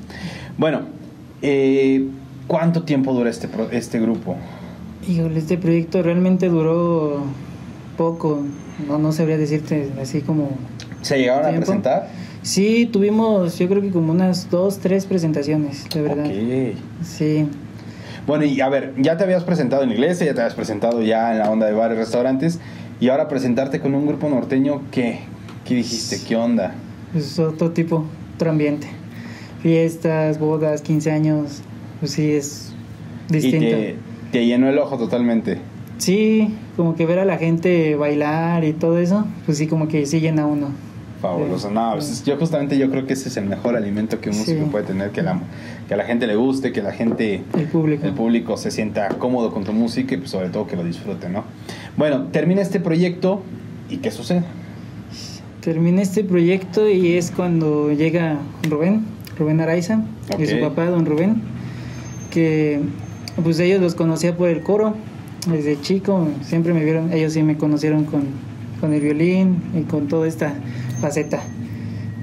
[0.59, 0.81] Bueno,
[1.43, 2.09] eh,
[2.49, 4.35] ¿cuánto tiempo dura este, este grupo?
[5.09, 7.23] Híjole, este proyecto realmente duró
[7.97, 8.43] poco.
[8.89, 10.51] No, no sabría decirte así como...
[11.03, 12.09] ¿Se llegaron a presentar?
[12.43, 16.31] Sí, tuvimos yo creo que como unas dos, tres presentaciones, de verdad.
[17.05, 17.49] Sí.
[18.27, 21.03] Bueno, y a ver, ya te habías presentado en la iglesia, ya te habías presentado
[21.03, 22.59] ya en la onda de bares, restaurantes,
[23.01, 25.21] y ahora presentarte con un grupo norteño, ¿qué?
[25.65, 26.21] ¿Qué dijiste?
[26.27, 26.75] ¿Qué onda?
[27.15, 28.89] Es otro tipo, otro ambiente.
[29.63, 31.63] Fiestas, bodas, 15 años,
[32.01, 32.73] pues sí, es
[33.29, 33.67] distinto.
[33.67, 33.97] Y te,
[34.33, 35.59] te llenó el ojo totalmente.
[35.99, 40.05] Sí, como que ver a la gente bailar y todo eso, pues sí, como que
[40.07, 40.69] sí llena uno.
[41.23, 41.71] Fabuloso.
[41.71, 44.65] No, pues, yo justamente yo creo que ese es el mejor alimento que un músico
[44.65, 44.69] Sí.
[44.71, 45.41] puede tener, que, la,
[45.89, 48.07] que a la gente le guste, que la gente, El público.
[48.07, 51.31] el público se sienta cómodo con tu música y pues sobre todo que lo disfrute,
[51.31, 51.45] ¿no?
[51.97, 53.41] Bueno, termina este proyecto
[53.89, 54.43] y ¿qué sucede?
[55.63, 58.37] Terminé este proyecto y es cuando llega
[58.69, 59.07] Rubén,
[59.39, 60.03] Rubén Araiza,
[60.39, 61.41] y su papá, don Rubén,
[62.31, 62.81] que
[63.43, 64.95] pues ellos los conocía por el coro,
[65.51, 68.23] desde chico, siempre me vieron, ellos sí me conocieron con,
[68.81, 70.55] con el violín y con toda esta
[71.01, 71.41] faceta.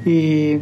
[0.05, 0.57] Y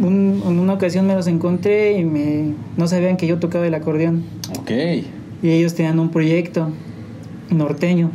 [0.00, 3.74] un- en una ocasión me los encontré y me, no sabían que yo tocaba el
[3.74, 4.22] acordeón.
[4.60, 4.70] Ok.
[5.42, 6.68] y ellos tenían un proyecto
[7.50, 8.10] norteño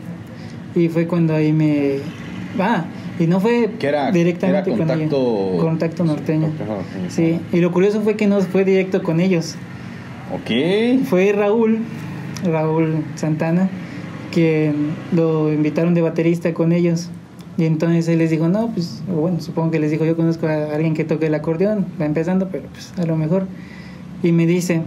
[0.76, 1.96] y fue cuando ahí me
[2.60, 2.86] va
[3.20, 5.10] y no fue Que era- directamente era con ellos
[5.60, 6.50] Contacto norteño.
[7.10, 9.56] sí y lo curioso fue que no fue directo con ellos
[11.06, 11.80] Fue Raúl
[12.44, 13.70] Raúl Santana
[14.32, 14.74] que
[15.14, 17.10] lo invitaron de baterista con ellos.
[17.58, 20.74] Y entonces él les dijo no pues bueno supongo que les dijo yo conozco a
[20.76, 23.48] alguien que toque el acordeón va empezando pero pues a lo mejor
[24.24, 24.82] y me dice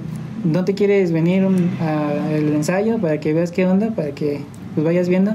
[0.44, 4.42] ¿no te quieres venir un- a el ensayo para que veas qué onda para que
[4.74, 5.32] pues vayas viendo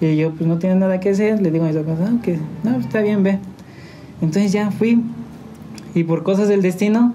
[0.00, 2.38] y yo pues no tenía nada que hacer le digo a mis papás no que
[2.64, 3.38] no está bien ve
[4.22, 5.02] entonces ya fui
[5.94, 7.12] y por cosas del destino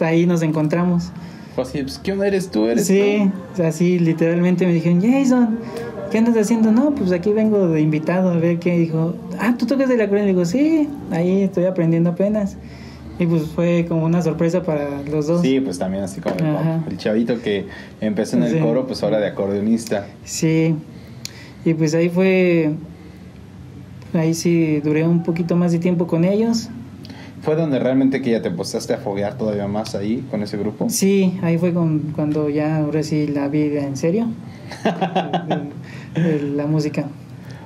[0.00, 1.12] ahí nos encontramos
[1.54, 2.66] Fue así, pues, ¿qué onda eres tú?
[2.66, 3.30] ¿Eres Sí,
[3.62, 5.58] así literalmente me dijeron, Jason,
[6.10, 6.72] ¿qué andas haciendo?
[6.72, 8.78] No, pues aquí vengo de invitado a ver qué.
[8.78, 10.26] Dijo, ah, ¿tú tocas el acordeón?
[10.26, 12.56] Le digo, sí, ahí estoy aprendiendo apenas.
[13.18, 15.42] Y pues fue como una sorpresa para los dos.
[15.42, 16.84] Sí, pues también así como el, Ajá.
[16.90, 17.66] el chavito que
[18.00, 18.58] empezó en el Sí.
[18.58, 20.06] coro, pues ahora de acordeonista.
[20.24, 20.74] Sí.
[21.66, 22.72] Y pues ahí fue.
[24.14, 26.68] Ahí sí duré un poquito más de tiempo con ellos.
[27.42, 30.88] ¿Fue donde realmente que ya te empezaste a foguear todavía más ahí con ese grupo?
[30.88, 34.26] Sí, ahí fue con, cuando ya ahora sí la vi en serio.
[36.14, 37.08] la música.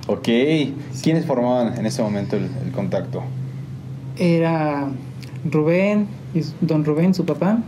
[0.07, 0.29] Ok.
[1.03, 3.23] ¿Quiénes formaban en ese momento el, el contacto?
[4.19, 4.89] era
[5.51, 6.07] Rubén,
[6.61, 7.59] don Rubén, su papá,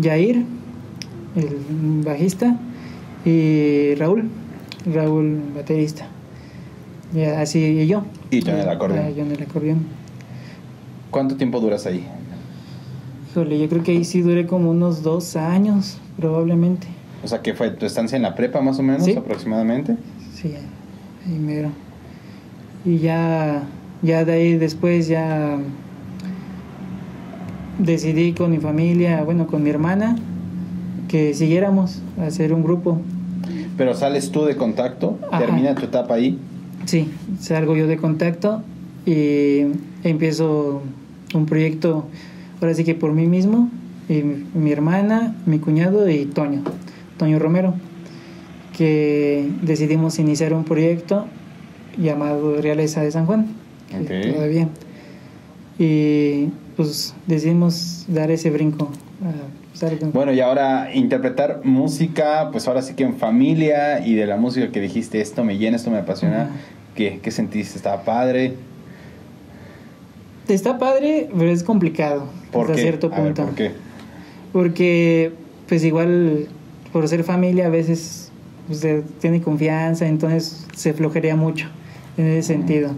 [0.00, 0.44] Jair,
[1.36, 2.56] el bajista,
[3.24, 4.28] y Raúl,
[4.92, 6.06] Raúl, baterista.
[7.14, 8.04] Y así y yo.
[8.30, 9.04] Y tú en el acordeón.
[9.04, 9.84] Ah, yo en el acordeón.
[11.10, 12.04] ¿Cuánto tiempo duras ahí?
[13.30, 16.86] Híjole, yo creo que ahí sí duré como unos dos años, probablemente.
[17.24, 19.12] O sea, ¿qué fue tu estancia en la prepa más o menos Sí.
[19.16, 19.96] aproximadamente?
[20.34, 20.52] Sí,
[21.26, 21.70] ahí mero.
[22.84, 23.64] Y ya,
[24.02, 25.58] ya de ahí después ya
[27.78, 30.16] decidí con mi familia, bueno, con mi hermana,
[31.08, 33.00] que siguiéramos a hacer un grupo.
[33.76, 35.38] Pero sales tú de contacto, Ajá.
[35.38, 36.38] termina tu etapa ahí.
[36.86, 38.62] Sí, salgo yo de contacto
[39.06, 39.66] y
[40.04, 40.82] empiezo
[41.34, 42.06] un proyecto,
[42.60, 43.70] ahora sí que por mí mismo,
[44.08, 46.62] y mi, hermana, mi cuñado y Toño,
[47.16, 47.74] Toño Romero,
[48.76, 51.26] que decidimos iniciar un proyecto
[51.98, 53.46] llamado Realeza de San Juan,
[53.88, 54.34] que Ok.
[54.34, 54.68] todavía.
[55.78, 58.90] Y pues decidimos dar ese brinco.
[60.12, 64.70] Bueno, y ahora interpretar música, pues ahora sí que en familia y de la música
[64.70, 66.42] que dijiste, esto me llena, esto me apasiona.
[66.42, 66.50] Ajá.
[66.94, 67.76] ¿Qué, qué sentiste?
[67.76, 68.56] ¿Estaba padre?
[70.50, 72.82] Está padre, pero es complicado ¿Por hasta qué?
[72.82, 73.44] cierto ver, punto.
[73.44, 73.70] ¿Por qué?
[74.52, 75.32] Porque,
[75.68, 76.48] pues igual,
[76.92, 78.32] por ser familia, a veces
[78.68, 81.68] usted tiene confianza, entonces se flojería mucho
[82.16, 82.90] en ese sentido.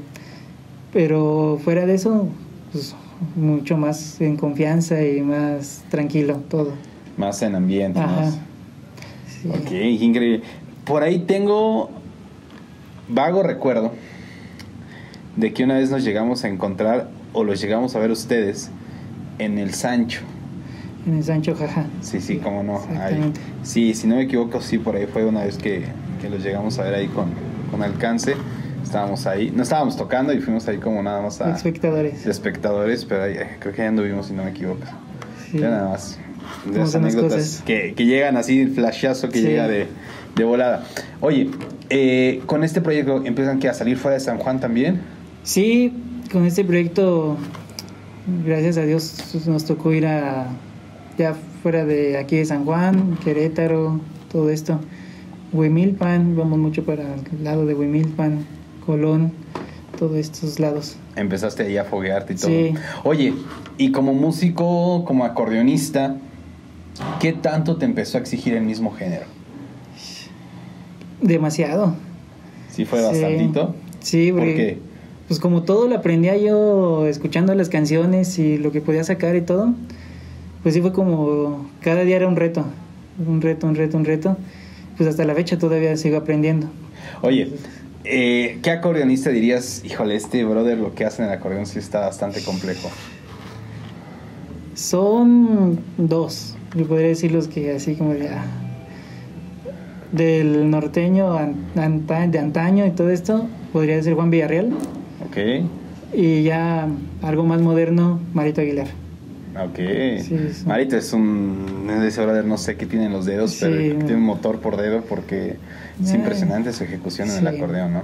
[0.93, 2.29] Pero fuera de eso,
[2.73, 2.95] pues
[3.37, 6.73] mucho más en confianza y más tranquilo todo.
[7.17, 8.17] Más en ambiente, Ajá.
[8.21, 8.39] más.
[9.29, 9.49] Sí.
[9.49, 10.43] Ok, increíble.
[10.85, 11.91] Por ahí tengo
[13.09, 13.93] vago recuerdo
[15.37, 18.71] de que una vez nos llegamos a encontrar o los llegamos a ver ustedes
[19.39, 20.21] en el Sancho.
[21.07, 21.87] En el Sancho Jaja.
[22.01, 22.81] Sí, sí, cómo no.
[23.01, 23.33] Ahí.
[23.63, 25.85] Sí, si no me equivoco, sí, por ahí fue una vez que,
[26.21, 27.27] que los llegamos a ver ahí con,
[27.71, 28.35] con alcance.
[28.85, 31.55] Estábamos ahí, no estábamos tocando y fuimos ahí como nada más a...
[31.55, 32.25] Espectadores.
[32.25, 34.83] de espectadores, pero ahí, eh, creo que ya anduvimos, si no me equivoco.
[35.51, 35.59] Sí.
[35.59, 36.19] Ya nada más.
[36.71, 39.45] De las anécdotas que, que llegan así, el flashazo que Sí.
[39.47, 39.87] llega de,
[40.37, 40.85] de volada.
[41.21, 41.49] Oye,
[41.89, 45.01] eh, con este proyecto empiezan que a salir fuera de San Juan también.
[45.45, 45.95] Sí,
[46.33, 47.37] con este proyecto,
[48.47, 49.15] gracias a Dios,
[49.47, 50.47] nos tocó ir a
[51.19, 54.81] ya fuera de aquí de San Juan, Querétaro, todo esto.
[55.53, 58.47] Huimilpan, vamos mucho para el lado de Huimilpan,
[58.87, 59.33] Colón,
[59.99, 60.97] todos estos lados.
[61.17, 62.49] Empezaste ahí a foguearte y todo.
[62.49, 62.75] Sí.
[63.05, 63.35] Oye,
[63.77, 66.17] y como músico, como acordeonista,
[67.21, 69.27] ¿qué tanto te empezó a exigir el mismo género?
[71.21, 71.95] Demasiado.
[72.71, 73.05] ¿Sí fue Sí.
[73.05, 73.75] bastantito?
[74.01, 74.92] Sí, ¿Por porque qué?
[75.29, 79.41] Pues como todo lo aprendía yo escuchando las canciones y lo que podía sacar y
[79.43, 79.73] todo,
[80.63, 82.65] pues sí fue como cada día era un reto,
[83.27, 84.37] un reto, un reto, un reto.
[84.97, 86.67] Pues hasta la fecha todavía sigo aprendiendo.
[87.23, 87.51] Oye,
[88.05, 92.01] eh, ¿qué acordeonista dirías, híjole, este brother lo que hace en el acordeón sí está
[92.01, 92.91] bastante complejo?
[94.75, 98.45] Son dos, yo podría decir los que así como ah,
[100.13, 104.71] del norteño an- de antaño y todo esto, podría ser Juan Villarreal
[105.33, 105.65] ¿Ok?
[106.15, 106.89] y ya
[107.23, 108.87] algo más moderno, Marito Aguilar.
[109.55, 109.77] Ok.
[110.21, 110.67] Sí, sí.
[110.67, 111.89] Marito es un.
[112.07, 113.61] Ese brother, no sé qué tiene en los dedos, Sí.
[113.63, 115.57] pero tiene un motor por dedo porque
[116.03, 116.17] es Ay.
[116.17, 118.03] impresionante su ejecución en el acordeón, ¿no?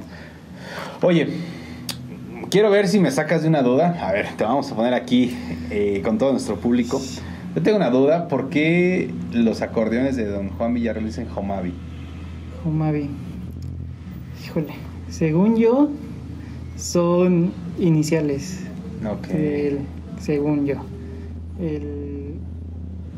[1.03, 1.29] Oye,
[2.51, 3.97] quiero ver si me sacas de una duda.
[4.01, 5.37] A ver, te vamos a poner aquí
[5.71, 7.01] eh, con todo nuestro público.
[7.55, 11.75] Yo tengo una duda: ¿por qué los acordeones de Don Juan Villarreal dicen Jomavi?
[12.64, 13.09] Humavi.
[14.45, 14.73] Híjole,
[15.11, 15.91] según yo,
[16.79, 18.61] son iniciales.
[19.05, 19.29] Ok.
[19.29, 19.79] del-
[20.21, 20.75] según yo.
[21.61, 22.35] El,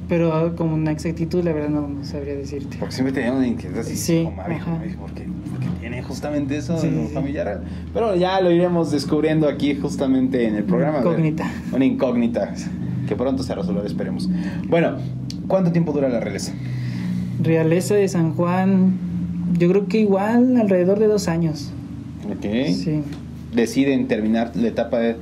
[0.08, 2.76] pero con una exactitud, la verdad, no, no sabría decirte.
[2.78, 4.64] Porque siempre teníamos inquietud así, Sí, Jomavi, ajá.
[4.72, 5.26] Jomavi, ¿por qué?
[5.50, 7.18] Porque tiene justamente eso Sí, sí.
[7.24, 7.62] Villarreal.
[7.94, 10.98] Pero ya lo iremos descubriendo aquí justamente en el programa.
[10.98, 11.12] a ver.
[11.12, 11.50] Incógnita.
[11.72, 12.54] Una incógnita
[13.08, 14.28] que pronto se resolverá, esperemos.
[14.68, 14.96] Bueno,
[15.48, 16.52] ¿cuánto tiempo dura la realeza?
[17.42, 18.98] Realeza de San Juan,
[19.58, 21.70] yo creo que igual alrededor de dos años.
[22.30, 22.42] Ok.
[22.74, 23.02] Sí.
[23.52, 25.16] Deciden terminar la etapa de-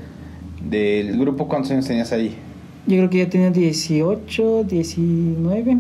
[0.63, 1.49] del grupo.
[1.49, 2.35] ¿Cuántos años tenías ahí?
[2.87, 5.79] Yo creo que ya tenía 18, 19,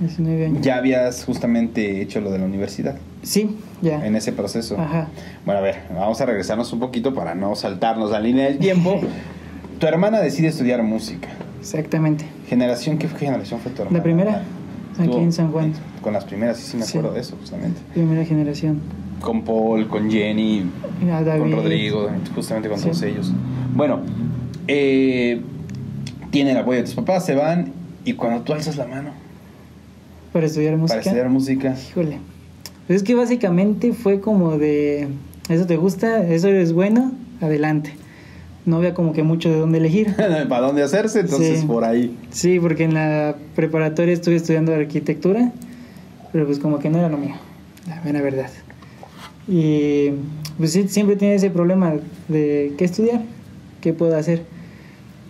[0.00, 0.62] 19 años.
[0.62, 4.04] Ya habías justamente hecho lo de la universidad Sí, ya.
[4.06, 4.78] en ese proceso.
[4.78, 5.08] Ajá.
[5.46, 9.00] Bueno, a ver, vamos a regresarnos un poquito para no saltarnos la línea del tiempo.
[9.78, 11.28] tu hermana decide estudiar música.
[11.60, 12.24] Exactamente.
[12.48, 12.98] ¿Generación?
[12.98, 13.98] ¿Qué generación fue tu hermana?
[13.98, 14.42] La primera,
[14.98, 15.72] aquí en San Juan.
[16.02, 16.98] Con las primeras, sí, sí me Sí.
[16.98, 17.80] acuerdo de eso, justamente.
[17.94, 18.80] Primera generación.
[19.22, 20.64] Con Paul, con Jenny,
[21.38, 22.84] con Rodrigo, justamente con Sí.
[22.84, 23.32] todos ellos.
[23.74, 24.00] Bueno,
[24.68, 25.40] eh,
[26.30, 27.72] tiene el apoyo de tus papás, se van,
[28.04, 29.10] y cuando tú alzas la mano
[30.32, 30.98] Para estudiar música.
[30.98, 32.18] para estudiar música, Híjole.
[32.86, 35.08] Pues es que básicamente fue como de,
[35.48, 37.94] eso te gusta, eso es bueno, adelante.
[38.66, 40.14] No había como que mucho de dónde elegir.
[40.48, 41.20] ¿para dónde hacerse?
[41.20, 41.66] Entonces Sí.
[41.66, 42.16] por ahí.
[42.30, 45.52] Sí, porque en la preparatoria estuve estudiando arquitectura,
[46.32, 47.34] pero pues como que no era lo mío,
[47.88, 48.48] la mera verdad.
[49.48, 50.10] Y
[50.58, 51.94] pues siempre tiene ese problema
[52.28, 53.22] de qué estudiar,
[53.80, 54.42] qué puedo hacer.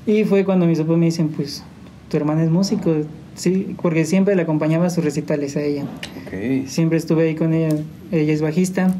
[0.06, 1.62] Y fue cuando mis papás me dicen, pues
[2.08, 2.94] tu hermana es músico,
[3.34, 5.84] sí, porque siempre le acompañaba a sus recitales a ella.
[6.26, 6.66] Ok.
[6.68, 7.74] Siempre estuve ahí con ella,
[8.10, 8.94] ella es bajista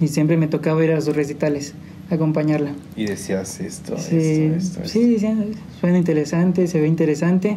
[0.00, 1.72] y siempre me tocaba ir a sus recitales,
[2.10, 2.72] acompañarla.
[2.96, 4.88] Y decías esto, Sí, esto, esto, esto.
[4.88, 5.46] sí, decían,
[5.80, 7.56] suena interesante, se ve interesante,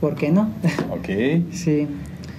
[0.00, 0.50] ¿por qué no?
[0.90, 1.08] Ok.
[1.52, 1.86] sí,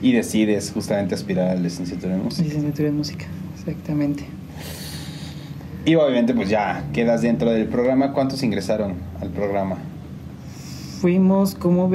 [0.02, 2.44] Y decides justamente aspirar a la licenciatura en música.
[2.44, 3.26] licenciatura en música,
[3.62, 4.26] exactamente.
[5.86, 8.14] Y obviamente pues ya quedas dentro del programa.
[8.14, 9.78] ¿Cuántos ingresaron al programa?
[11.00, 11.90] Fuimos como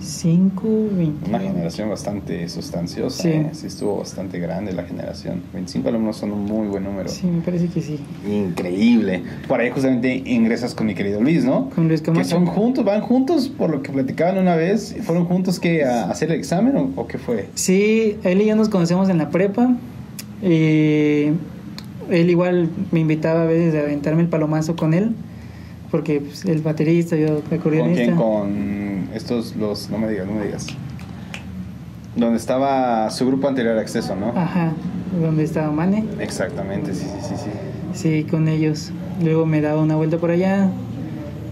[0.00, 1.28] 25, 20.
[1.28, 3.22] Una generación bastante sustanciosa.
[3.22, 3.28] Sí.
[3.28, 3.50] ¿eh?
[3.52, 5.42] Sí, estuvo bastante grande la generación.
[5.52, 7.08] 25 alumnos son un muy buen número.
[7.10, 7.98] Sí, me parece que sí.
[8.26, 9.22] Increíble.
[9.46, 11.68] Por ahí justamente ingresas con mi querido Luis, ¿no?
[11.70, 12.30] Con Luis Que Camacho.
[12.30, 14.96] son juntos, van juntos, por lo que platicaban una vez.
[15.02, 17.48] ¿Fueron juntos que a hacer el examen o, o qué fue?
[17.54, 19.76] Sí, él y yo nos conocemos en la prepa.
[20.42, 21.26] Y
[22.10, 25.12] él igual me invitaba a veces a aventarme el palomazo con él.
[25.90, 28.04] Porque pues, el baterista, yo ¿Con acordeonista.
[28.04, 28.16] quién?
[28.16, 30.66] Con estos, los, no me digas, no me digas.
[32.16, 34.28] Donde estaba su grupo anterior a Acceso, ¿no?
[34.36, 34.72] Ajá,
[35.20, 36.04] donde estaba Mane.
[36.18, 37.50] Exactamente, sí, sí, sí, sí.
[37.92, 38.90] Sí, con ellos.
[39.22, 40.68] Luego me daba una vuelta por allá.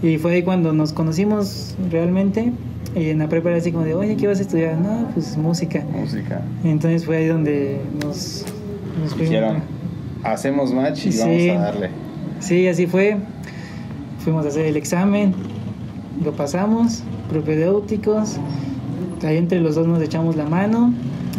[0.01, 2.51] Y fue ahí cuando nos conocimos realmente.
[2.95, 4.77] Y en la prepa era así como de, oye, ¿qué vas a estudiar?
[4.77, 5.83] No, pues música.
[5.91, 6.41] Música.
[6.63, 8.45] Entonces fue ahí donde nos,
[9.01, 9.17] nos.
[9.17, 9.57] Dijeron,
[10.23, 11.19] hacemos match y Sí.
[11.19, 11.89] vamos a darle.
[12.39, 13.17] Sí, así fue.
[14.23, 15.33] Fuimos a hacer el examen,
[16.23, 18.37] lo pasamos, propedéuticos.
[19.23, 20.93] Ahí entre los dos nos echamos la mano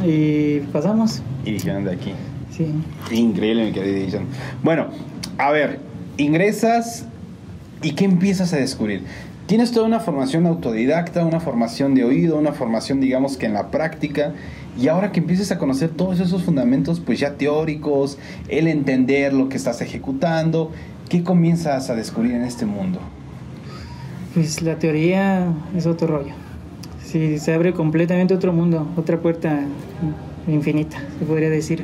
[0.06, 1.22] y pasamos.
[1.44, 2.12] Y dijeron de aquí.
[2.50, 2.66] Sí.
[3.14, 4.26] Increíble, mi querida Jason.
[4.62, 4.88] Bueno,
[5.38, 5.80] a ver,
[6.16, 7.06] ingresas
[7.82, 9.04] y ¿qué empiezas a descubrir?
[9.46, 13.70] Tienes toda una formación autodidacta, una formación de oído, una formación, digamos que en la
[13.70, 14.32] práctica,
[14.78, 18.18] y ahora que empiezas a conocer todos esos fundamentos, pues ya teóricos,
[18.48, 20.70] el entender lo que estás ejecutando,
[21.08, 23.00] ¿qué comienzas a descubrir en este mundo?
[24.34, 26.32] Pues la teoría es otro rollo.
[27.04, 29.60] Sí, se abre completamente otro mundo, otra puerta
[30.46, 31.82] infinita, se podría decir.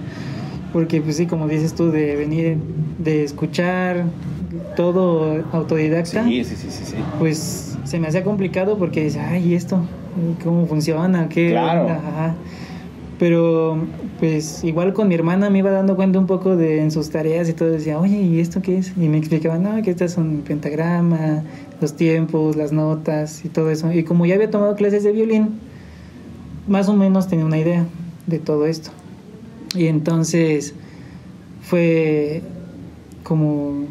[0.72, 2.58] Porque, pues sí, como dices tú, de venir,
[2.98, 4.04] de escuchar
[4.76, 9.54] todo autodidacta, Sí, sí, sí, sí, pues se me hacía complicado porque dices, ay, ¿y
[9.54, 9.80] esto?
[10.44, 11.28] ¿Cómo funciona?
[11.28, 11.88] ¿Qué Claro.
[11.88, 12.34] Ajá.
[13.18, 13.78] Pero,
[14.20, 17.48] pues igual con mi hermana me iba dando cuenta un poco de en sus tareas
[17.48, 17.70] y todo.
[17.70, 18.92] Decía, oye, ¿y esto qué es?
[18.96, 21.42] Y me explicaban, no, que estas son pentagrama,
[21.80, 23.92] los tiempos, las notas y todo eso.
[23.92, 25.58] Y como ya había tomado clases de violín,
[26.66, 27.84] más o menos tenía una idea
[28.26, 28.90] de todo esto.
[29.74, 30.74] Y entonces
[31.62, 32.42] fue
[33.22, 33.84] como,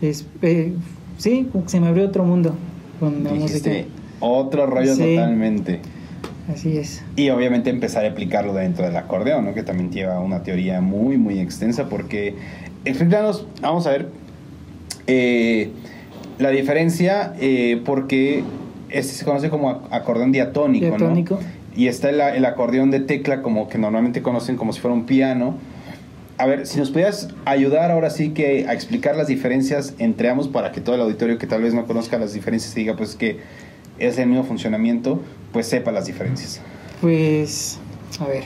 [0.00, 0.72] es- eh,
[1.18, 2.54] sí, se me abrió otro mundo
[3.00, 3.46] con la música.
[3.70, 3.86] Dijiste,
[4.20, 5.14] otro rollo Sí.
[5.16, 5.80] totalmente.
[6.52, 7.02] Así es.
[7.16, 9.54] Y obviamente empezar a aplicarlo dentro del acordeón, ¿no?
[9.54, 12.36] que también lleva una teoría muy, muy extensa, porque,
[12.84, 14.08] explícanos, vamos a ver,
[15.08, 15.72] eh,
[16.38, 18.42] la diferencia, eh, porque
[18.90, 20.96] este se conoce como ac- acordeón diatónico, ¿no?
[20.96, 21.38] Diatónico.
[21.74, 25.04] Y está el, el acordeón de tecla, como que normalmente conocen como si fuera un
[25.06, 25.54] piano.
[26.38, 30.48] A ver, si nos pudieras ayudar ahora sí que a explicar las diferencias entre ambos
[30.48, 33.14] para que todo el auditorio que tal vez no conozca las diferencias y diga pues
[33.14, 33.38] que
[33.98, 35.22] es el mismo funcionamiento,
[35.52, 36.60] pues sepa las diferencias.
[37.00, 37.78] Pues,
[38.20, 38.44] a ver.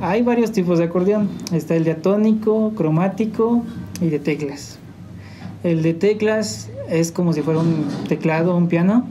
[0.00, 1.28] Hay varios tipos de acordeón.
[1.52, 3.64] Está el diatónico, cromático
[4.00, 4.78] y de teclas.
[5.64, 9.06] El de teclas es como si fuera un teclado o un piano.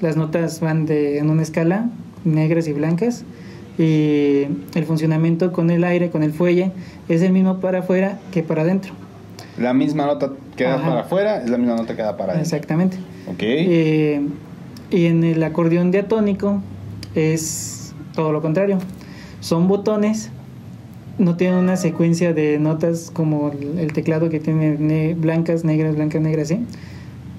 [0.00, 1.90] Las notas van de, en una escala,
[2.24, 3.24] negras y blancas.
[3.78, 6.72] Y el funcionamiento con el aire, con el fuelle,
[7.08, 8.92] es el mismo para afuera que para adentro.
[9.58, 10.88] La misma nota que da Ajá.
[10.88, 12.42] para afuera es la misma nota que da para adentro.
[12.56, 12.96] Exactamente.
[13.26, 13.42] Ok.
[13.42, 14.20] Eh,
[14.90, 16.60] y en el acordeón diatónico
[17.14, 18.78] es todo lo contrario.
[19.40, 20.30] Son botones,
[21.20, 26.20] no tienen una secuencia de notas como el, teclado que tiene ne- blancas, negras, blancas,
[26.20, 26.60] negras, ¿sí?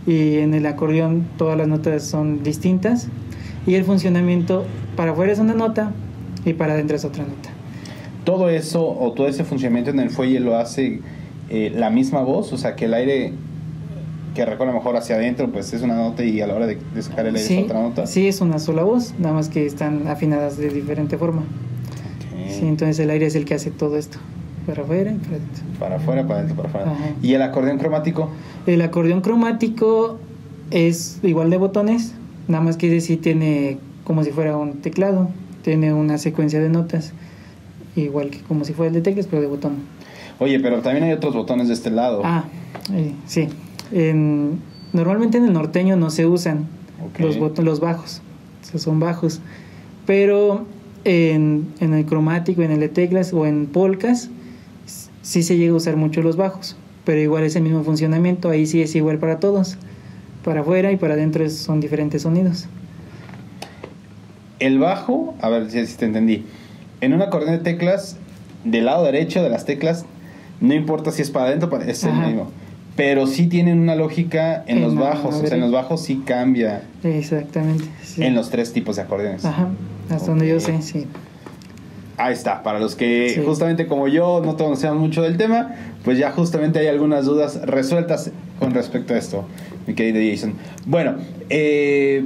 [0.07, 3.07] Y en el acordeón todas las notas son distintas.
[3.67, 4.65] Y el funcionamiento
[4.95, 5.91] para afuera es una nota
[6.45, 7.49] y para adentro es otra nota.
[8.23, 10.99] todo eso o todo ese funcionamiento en el fuelle lo hace
[11.49, 13.33] eh, la misma voz, o sea que el aire
[14.35, 17.01] que recorre mejor hacia adentro, pues es una nota y a la hora de, de
[17.01, 18.07] sacar el aire Sí, es otra nota.
[18.07, 21.43] sí, es una sola voz, nada más que están afinadas de diferente forma.
[22.51, 24.17] Sí, entonces el aire es el que hace todo esto,
[24.67, 25.63] para afuera para adentro.
[25.79, 26.91] Para afuera, para adentro, para afuera.
[26.91, 27.15] Ajá.
[27.21, 28.29] ¿Y el acordeón cromático?
[28.67, 30.19] El acordeón cromático
[30.71, 32.13] es igual de botones,
[32.47, 35.29] nada más que ese sí tiene como si fuera un teclado,
[35.63, 37.13] tiene una secuencia de notas,
[37.95, 39.73] igual que como si fuera el de teclas, pero de botón.
[40.39, 42.21] Oye, pero también hay otros botones de este lado.
[42.23, 42.45] Ah,
[42.93, 43.47] eh, sí.
[43.91, 44.59] En-
[44.93, 46.65] normalmente en el norteño no se usan
[47.05, 47.19] Ok.
[47.19, 48.21] los, los bajos,
[48.61, 49.39] o sea, son bajos,
[50.05, 50.65] pero
[51.03, 54.29] en, en el cromático, en el de teclas o en polcas,
[55.21, 56.75] sí se llega a usar mucho los bajos,
[57.05, 59.77] pero igual es el mismo funcionamiento, ahí sí es igual para todos.
[60.43, 62.67] Para afuera y para adentro son diferentes sonidos.
[64.59, 66.45] El bajo, a ver si te entendí.
[66.99, 68.17] En un acordeón de teclas,
[68.63, 70.05] del lado derecho de las teclas,
[70.59, 72.51] no importa si es para adentro, es el mismo.
[72.95, 75.35] Pero sí tienen una lógica en En los bajos.
[75.35, 77.85] O sea, en los bajos sí cambia Exactamente.
[78.03, 78.23] sí.
[78.23, 79.45] en los tres tipos de acordeones.
[79.45, 79.69] Ajá,
[80.09, 81.05] hasta donde yo sé, sí.
[82.17, 83.41] Ahí está, para los que Sí.
[83.45, 85.73] justamente como yo no conocemos mucho del tema,
[86.03, 89.45] pues ya justamente hay algunas dudas resueltas con respecto a esto,
[89.87, 90.53] mi querido Jason.
[90.85, 91.15] Bueno,
[91.49, 92.25] eh,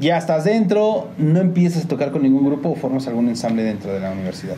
[0.00, 3.92] ya estás dentro, no empiezas a tocar con ningún grupo o formas algún ensamble dentro
[3.92, 4.56] de la universidad.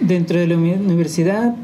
[0.00, 1.54] Dentro de la uni- universidad,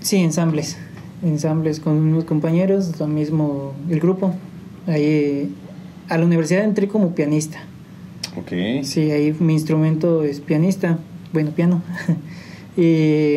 [0.00, 0.76] sí, ensambles.
[1.22, 4.34] Ensambles con unos compañeros, lo mismo el grupo.
[4.86, 5.54] Ahí,
[6.08, 7.60] a la universidad entré como pianista.
[8.36, 8.82] Ok.
[8.84, 10.98] Sí, ahí mi instrumento es pianista,
[11.32, 11.82] bueno, piano.
[12.76, 13.36] y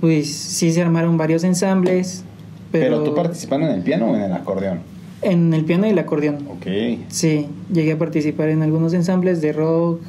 [0.00, 2.24] pues sí se armaron varios ensambles,
[2.70, 4.80] Pero, pero, tú participando en el piano o en el acordeón.
[5.22, 6.46] en el piano y el acordeón.
[6.48, 6.66] Ok.
[7.08, 10.00] Sí, llegué a participar en algunos ensambles de rock,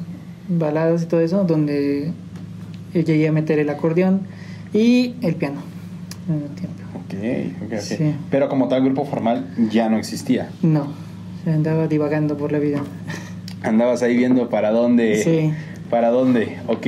[0.48, 2.12] baladas y todo eso, donde
[2.92, 4.22] llegué a meter el acordeón
[4.72, 5.70] y el piano
[6.54, 6.82] tiempo.
[6.94, 7.14] Ok,
[7.62, 7.80] ok, ok.
[7.80, 8.14] Sí.
[8.30, 10.50] Pero como tal grupo formal ya no existía.
[10.62, 10.86] No,
[11.46, 12.82] andaba divagando por la vida.
[13.62, 15.22] Andabas ahí viendo para dónde.
[15.22, 15.52] Sí.
[15.90, 16.86] Para dónde, ok.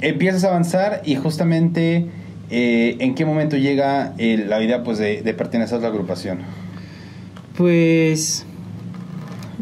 [0.00, 2.06] Empiezas a avanzar y justamente
[2.50, 6.40] eh, en qué momento llega eh, la idea pues, de, de pertenecer a la agrupación.
[7.56, 8.44] Pues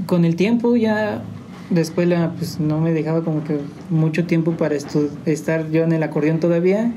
[0.07, 1.23] con el tiempo ya
[1.71, 3.59] la escuela pues no me dejaba como que
[3.91, 6.93] mucho tiempo para estar yo en el acordeón todavía,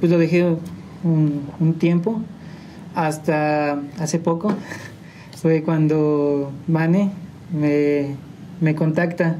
[0.00, 2.20] pues lo dejé un, un tiempo,
[2.94, 4.54] hasta hace poco,
[5.36, 7.10] fue cuando Mane
[7.52, 8.16] me,
[8.60, 9.36] me contacta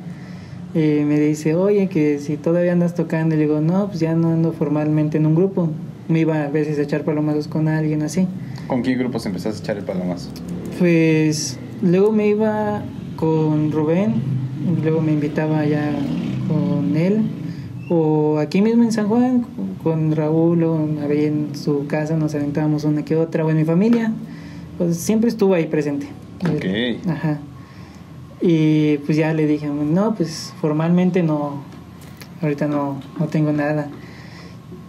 [0.74, 4.14] y me dice, oye, que si todavía andas tocando, y le digo, no, pues ya
[4.14, 5.70] no ando formalmente en un grupo,
[6.08, 8.26] me iba a veces a echar palomazos con alguien así.
[8.66, 10.30] ¿Con qué grupos empezaste a echar el palomazo?
[10.78, 12.82] Pues luego me iba
[13.16, 14.14] con Rubén,
[14.82, 15.90] luego me invitaba ya
[16.48, 17.22] con él,
[17.88, 19.46] o aquí mismo en San Juan,
[19.82, 23.64] con Raúl, o ahí en su casa nos aventábamos una que otra, o en mi
[23.64, 24.12] familia,
[24.76, 26.06] pues siempre estuvo ahí presente.
[26.42, 27.08] Ok.
[27.08, 27.38] Ajá.
[28.40, 31.62] Y pues ya le dije, no, pues formalmente no,
[32.42, 33.88] ahorita no, no tengo nada.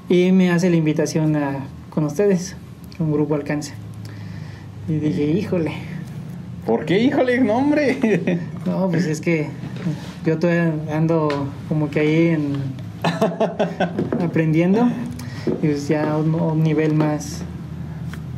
[0.09, 2.55] Y me hace la invitación a, con ustedes,
[2.97, 3.73] con Grupo Alcance.
[4.87, 5.71] Y dije, híjole,
[6.65, 6.99] ¿Por qué?
[7.01, 7.97] Híjole, no, hombre.
[8.65, 9.47] no, pues es que
[10.25, 11.29] yo todavía ando
[11.69, 12.55] como que ahí en,
[14.21, 14.87] aprendiendo
[15.61, 17.41] y pues ya a un, a un nivel más...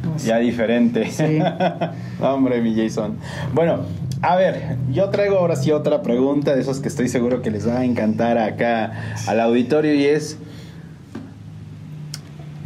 [0.08, 1.10] más- Ya diferente.
[1.10, 1.40] Sí.
[2.22, 3.16] Hombre, mi Jason.
[3.54, 3.80] Bueno,
[4.22, 7.68] a ver, yo traigo ahora sí otra pregunta de esos que estoy seguro que les
[7.68, 10.38] va a encantar acá al auditorio y es.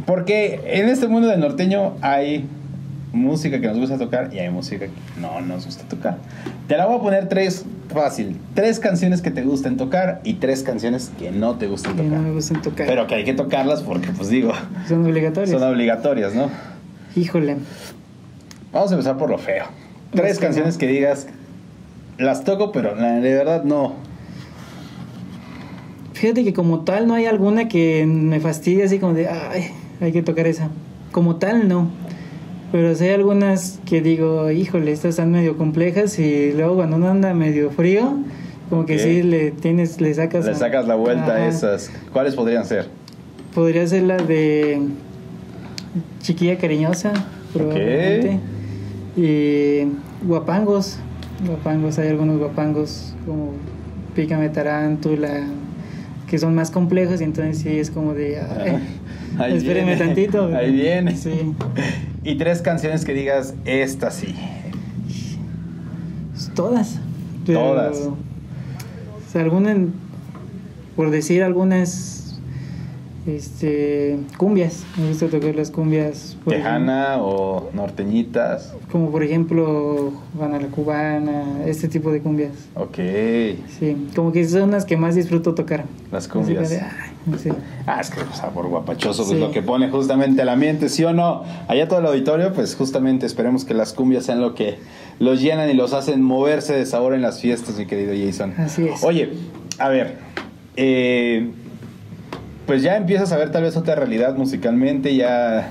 [0.06, 2.46] Porque en este mundo del norteño hay
[3.12, 6.18] música que nos gusta tocar y hay música que no nos gusta tocar.
[6.68, 8.36] Te la voy a poner tres, fácil.
[8.54, 12.10] Tres canciones que te gusten tocar y tres canciones que no te gusten que no
[12.10, 12.32] me tocar.
[12.32, 12.86] gustan tocar.
[12.86, 14.52] Pero que hay que tocarlas porque, pues digo,
[14.88, 15.58] Son obligatorios.
[15.58, 16.50] son obligatorias, ¿no?
[17.16, 17.56] Híjole.
[18.72, 19.66] Vamos a empezar por lo feo.
[20.12, 21.28] Tres canciones que digas,
[22.18, 23.94] las toco, pero la- de verdad no.
[26.12, 29.64] Fíjate que como tal no hay alguna que me fastidie así como de, ay,
[30.00, 30.68] hay que tocar esa.
[31.12, 31.88] Como tal no.
[32.72, 37.08] Pero sí hay algunas que digo, híjole, estas están medio complejas y luego cuando uno
[37.08, 38.14] anda medio frío,
[38.70, 40.44] como que sí le tienes, le sacas...
[40.44, 41.90] Le a- sacas la vuelta a esas.
[42.12, 42.88] ¿Cuáles podrían ser?
[43.54, 44.80] Podría ser la de
[46.22, 47.12] Chiquilla Cariñosa,
[47.52, 48.40] probablemente.
[49.16, 49.86] Y
[50.26, 50.98] Guapangos.
[51.46, 53.52] Guapangos, hay algunos guapangos como
[54.14, 55.46] Pícame Tarántula,
[56.28, 58.40] que son más complejos y entonces sí es como de...
[58.40, 58.82] ay,
[59.38, 60.46] Ahí espéreme tantito.
[60.54, 61.16] Ahí viene.
[61.16, 61.54] Sí.
[62.22, 64.34] Y tres canciones que digas, esta sí.
[66.32, 67.00] Pues, Todas.
[67.44, 67.96] Pero, Todas.
[67.98, 68.16] o
[69.30, 69.76] sea, algunas,
[70.96, 72.13] por decir algunas,
[73.26, 74.84] este, cumbias.
[74.98, 76.36] Me gusta tocar las cumbias.
[76.46, 78.74] Tejana o norteñitas.
[78.92, 82.52] Como por ejemplo, Juana la Cubana, este tipo de cumbias.
[82.74, 82.98] Ok.
[83.78, 85.84] Sí, como que son las que más disfruto tocar.
[86.12, 86.70] Las cumbias.
[86.70, 87.50] de, ay, sí.
[87.86, 88.20] Ah, es que
[88.54, 89.40] por guapachoso, pues Sí.
[89.40, 91.42] lo que pone justamente el ambiente, ¿sí o no?
[91.68, 94.76] Allá todo el auditorio, pues justamente esperemos que las cumbias sean lo que
[95.18, 98.52] los llenan y los hacen moverse de sabor en las fiestas, mi querido Jason.
[98.58, 99.02] Así es.
[99.02, 99.30] Oye,
[99.78, 100.18] a ver,
[100.76, 101.50] eh,
[102.66, 105.70] pues ya empiezas a ver tal vez otra realidad musicalmente, ya,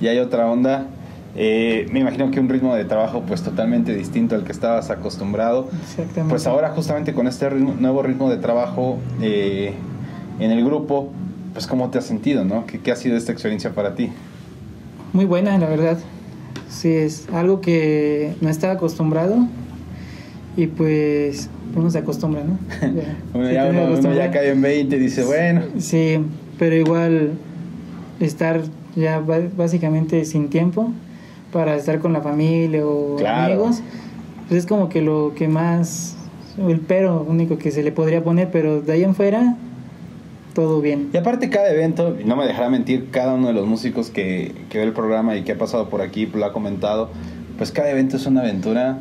[0.00, 0.86] ya hay otra onda.
[1.34, 5.68] Eh, me imagino que un ritmo de trabajo pues totalmente distinto al que estabas acostumbrado.
[5.82, 6.28] Exactamente.
[6.30, 9.72] Pues ahora justamente con este ritmo- nuevo ritmo de trabajo eh,
[10.40, 11.10] en el grupo,
[11.54, 12.66] pues cómo te has sentido, ¿no?
[12.66, 14.10] ¿Qué, qué ha sido esta experiencia para ti?
[15.14, 15.98] Muy buena, la verdad.
[16.68, 19.36] Sí, es algo que no estaba acostumbrado
[20.56, 22.58] y pues uno se acostumbra, ¿no?
[22.80, 26.18] Ya, Uno ya, uno- uno ya cae en 20 y dice, bueno, Sí,
[26.58, 27.32] pero igual
[28.20, 28.60] estar
[28.94, 29.22] ya
[29.56, 30.92] básicamente sin tiempo
[31.52, 33.54] para estar con la familia o Claro.
[33.54, 33.80] amigos,
[34.48, 36.16] pues es como que lo que más,
[36.68, 39.56] el pero único que se le podría poner, pero de ahí en fuera,
[40.54, 41.08] todo bien.
[41.14, 44.52] Y aparte cada evento, y no me dejará mentir, cada uno de los músicos que,
[44.68, 47.08] que ve el programa y que ha pasado por aquí lo ha comentado,
[47.56, 48.98] pues cada evento es una aventura.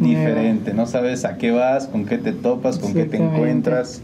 [0.00, 4.02] Diferente, no sabes a qué vas, con qué te topas, con qué te encuentras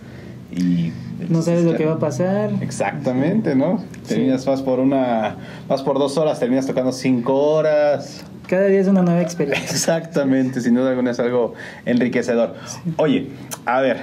[0.50, 0.92] y
[1.28, 2.50] No sabes lo que va a pasar.
[2.60, 3.78] Exactamente, ¿no?
[4.02, 4.14] Sí.
[4.14, 5.36] Terminas, vas por una,
[5.68, 8.24] vas por dos horas, terminas tocando cinco horas.
[8.46, 9.70] Cada día es una nueva experiencia.
[9.70, 11.54] Exactamente, sin duda alguna es algo
[11.86, 12.54] enriquecedor.
[12.96, 13.28] Oye,
[13.64, 14.02] a ver,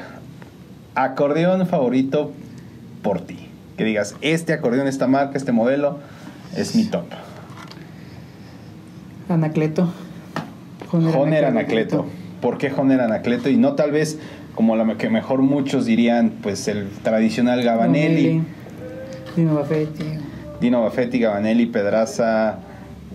[0.96, 2.32] acordeón favorito
[3.02, 3.50] por ti.
[3.78, 6.00] Que digas, este acordeón, esta marca, este modelo
[6.56, 7.06] es mi top.
[9.30, 9.92] Anacleto.
[10.92, 12.06] Joner Anacleto.
[12.42, 13.50] ¿Por qué Joner Anacleto?
[13.50, 14.18] Y no tal vez
[14.56, 18.42] como lo que mejor muchos dirían, pues el tradicional Gabanelli,
[19.36, 20.04] Dino Buffetti.
[20.60, 22.60] Dino Baffetti, Gabanelli, Pedraza,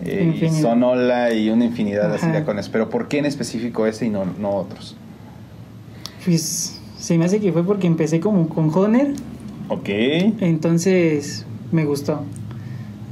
[0.03, 0.49] eh, y.
[0.61, 2.39] Sonola y una infinidad así de Ajá.
[2.39, 2.69] acordeones.
[2.69, 4.95] Pero ¿por qué en específico ese y no, no otros?
[6.25, 9.13] Pues se me hace que fue porque empecé como con Joner,
[9.69, 9.89] Ok.
[10.41, 12.23] entonces me gustó.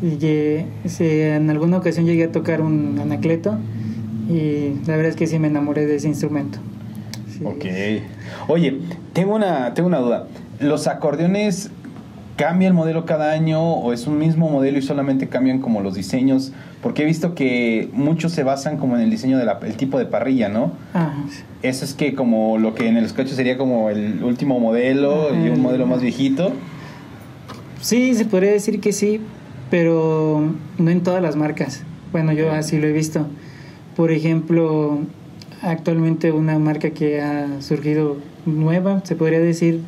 [0.01, 0.17] Y
[0.99, 3.57] en alguna ocasión llegué a tocar un anacleto
[4.29, 6.59] y la verdad es que sí me enamoré de ese instrumento.
[7.43, 7.65] Ok.
[8.47, 8.79] Oye,
[9.13, 10.27] tengo una, tengo una duda.
[10.59, 11.71] ¿Los acordeones
[12.37, 15.95] cambia el modelo cada año o es un mismo modelo y solamente cambian como los
[15.95, 16.53] diseños?
[16.81, 20.49] Porque he visto que muchos se basan como en el diseño del tipo de parrilla,
[20.49, 20.71] ¿no?
[20.93, 21.15] Ajá.
[21.61, 25.49] Eso es que como lo que en el coches sería como el último modelo y
[25.49, 26.53] un modelo más viejito.
[27.81, 29.19] Sí, se podría decir que sí,
[29.69, 31.83] pero no en todas las marcas.
[32.11, 33.27] Bueno, yo así lo he visto.
[33.95, 34.99] Por ejemplo,
[35.61, 39.81] actualmente una marca que ha surgido nueva, se podría decir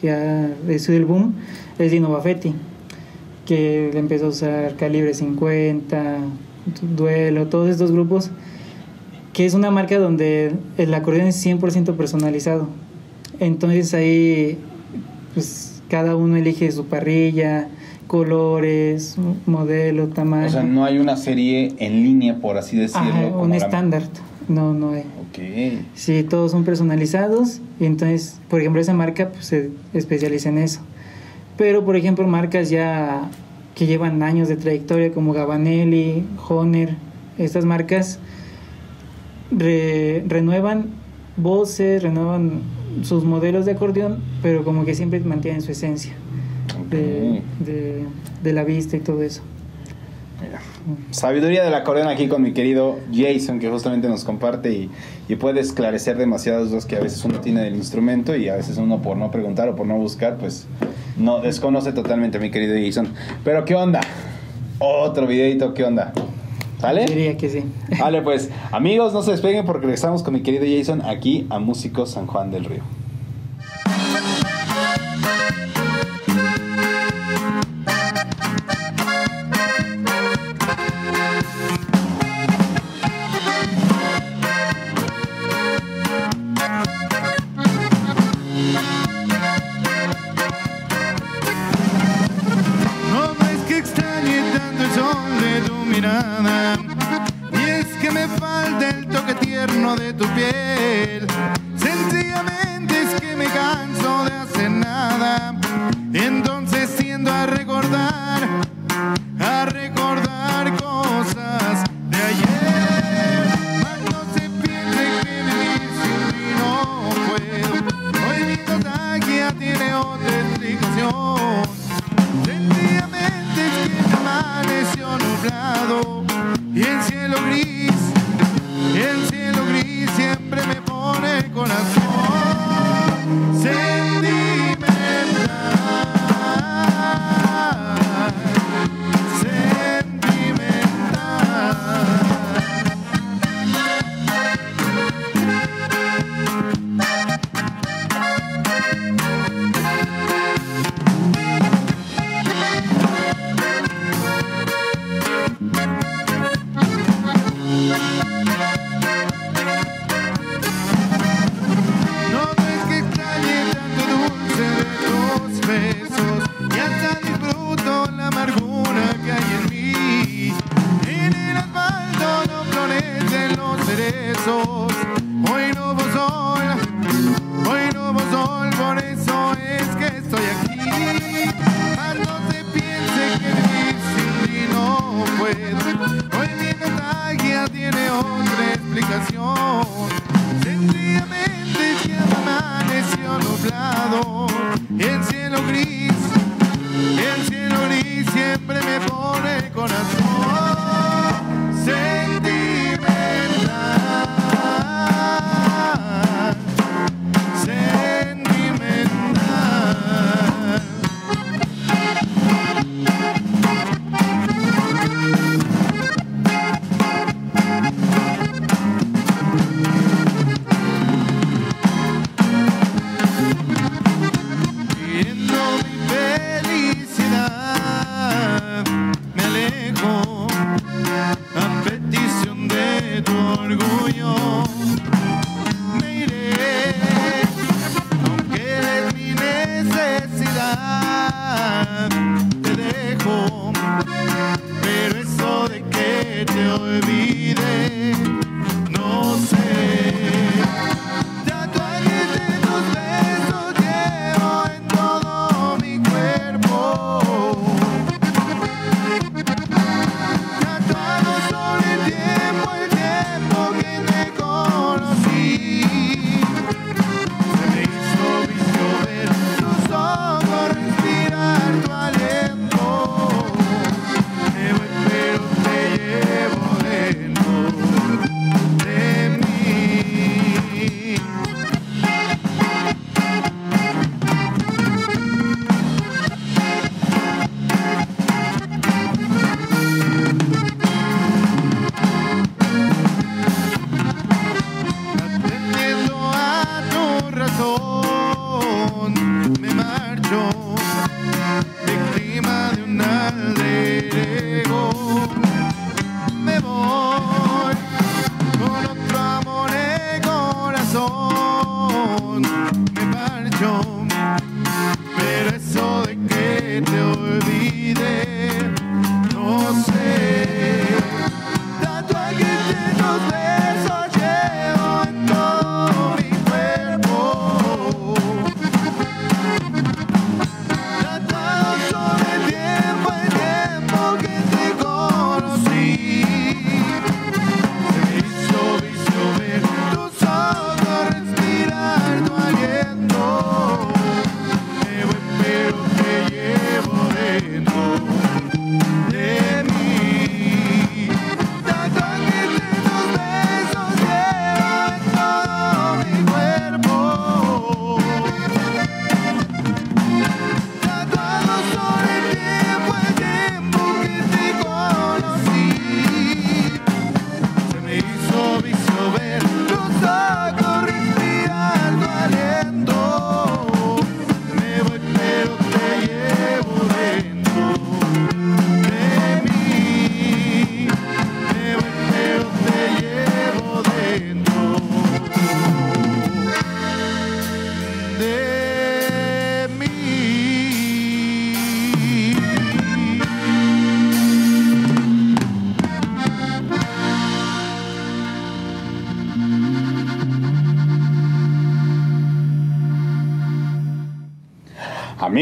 [0.00, 1.34] que ha sido el boom,
[1.78, 2.54] es Dinova Fetti,
[3.46, 6.18] que empezó a usar calibre 50,
[6.96, 8.30] duelo, todos estos grupos,
[9.32, 12.68] que es una marca donde el acordeón es 100% personalizado.
[13.40, 14.58] Entonces ahí,
[15.34, 17.68] pues cada uno elige su parrilla,
[18.10, 19.14] colores,
[19.46, 20.48] modelo, tamaño.
[20.48, 23.40] O sea, no hay una serie en línea, por así decirlo.
[23.40, 24.02] un estándar.
[24.48, 25.02] No, no hay.
[25.02, 25.84] Ok.
[25.94, 30.80] Sí, todos son personalizados y entonces, por ejemplo, esa marca pues, se especializa en eso.
[31.56, 33.30] Pero, por ejemplo, marcas ya
[33.76, 36.96] que llevan años de trayectoria como Gabanelli, Honer,
[37.38, 38.18] estas marcas
[39.52, 40.86] renuevan
[41.36, 42.62] voces, renuevan
[43.02, 46.14] sus modelos de acordeón, pero como que siempre mantienen su esencia
[46.90, 47.42] de,
[48.42, 49.42] de, la vista y todo eso.
[51.10, 54.90] Sabiduría del acordeón aquí con mi querido Jason, que justamente nos comparte y,
[55.28, 58.78] y, puede esclarecer demasiadas dudas que a veces uno tiene del instrumento y a veces
[58.78, 60.66] uno por no preguntar o por no buscar, pues
[61.18, 63.12] no desconoce totalmente mi querido Jason.
[63.44, 64.00] Pero ¿qué onda?
[64.78, 66.14] Otro videito, ¿qué onda?
[66.80, 67.04] ¿Sale?
[67.04, 67.62] Diría que sí.
[67.98, 72.12] Vale, pues amigos, no se despeguen porque regresamos con mi querido Jason aquí a Músicos
[72.12, 72.99] San Juan del Río.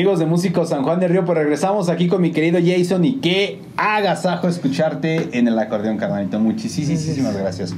[0.08, 3.16] Amigos de Músicos San Juan del Río, pues regresamos aquí con mi querido Jason y
[3.16, 6.40] qué agasajo escucharte en el acordeón, carnalito.
[6.40, 7.74] Muchísimas gracias.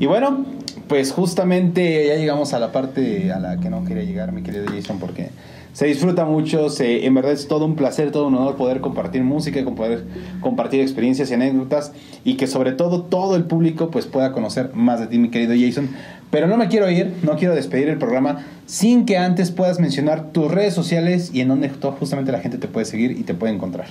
[0.00, 0.46] Y bueno,
[0.88, 4.64] pues justamente ya llegamos a la parte a la que no quería llegar, mi querido
[4.66, 5.30] Jason, porque
[5.72, 9.22] se disfruta mucho, se, en verdad es todo un placer, todo un honor poder compartir
[9.22, 10.04] música, poder
[10.40, 11.92] compartir experiencias y anécdotas
[12.24, 15.54] y que sobre todo todo el público pues pueda conocer más de ti, mi querido
[15.56, 15.90] Jason.
[16.30, 20.32] Pero no me quiero ir, no quiero despedir el programa sin que antes puedas mencionar
[20.32, 23.52] tus redes sociales y en donde justamente la gente te puede seguir y te puede
[23.52, 23.88] encontrar.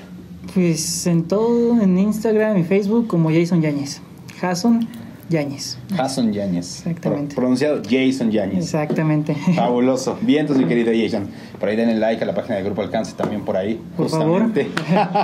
[0.53, 4.01] Pues en todo, en Instagram y Facebook como Jason Yáñez.
[4.39, 4.87] Jason
[5.29, 5.77] Yáñez.
[5.95, 6.79] Jason Yáñez.
[6.79, 7.35] Exactamente.
[7.35, 8.65] pronunciado Jason Yáñez.
[8.65, 9.35] Exactamente.
[9.55, 10.17] Fabuloso.
[10.21, 11.27] Bien, entonces, mi querido Jason.
[11.59, 13.79] Por ahí denle like a la página del Grupo Alcance también por ahí.
[13.95, 14.69] Por justamente.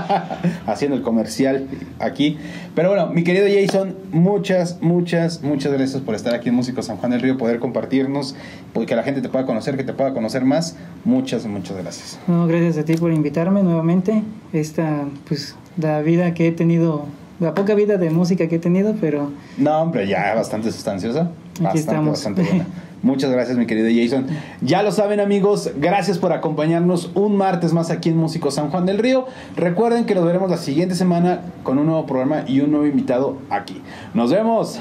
[0.67, 1.67] haciendo el comercial
[1.99, 2.37] aquí.
[2.75, 6.97] Pero bueno, mi querido Jason, muchas, muchas, muchas gracias por estar aquí en Músico San
[6.97, 8.35] Juan del Río, poder compartirnos,
[8.85, 10.75] que la gente te pueda conocer, que te pueda conocer más.
[11.03, 12.19] Muchas, muchas gracias.
[12.27, 14.21] No, gracias a ti por invitarme nuevamente.
[14.53, 17.05] Esta, pues, la vida que he tenido
[17.39, 19.31] la poca vida de música que he tenido, pero...
[19.57, 21.29] No, hombre, ya bastante sustanciosa.
[21.65, 22.11] Aquí estamos.
[22.11, 22.65] bastante buena.
[23.03, 24.25] Muchas gracias, mi querido Jason.
[24.61, 28.87] Ya lo saben, amigos, gracias por acompañarnos un martes más aquí en Músico San Juan
[28.87, 29.27] del Río.
[29.55, 33.37] Recuerden que nos veremos la siguiente semana con un nuevo programa y un nuevo invitado
[33.51, 33.79] aquí.
[34.15, 34.79] Nos vemos.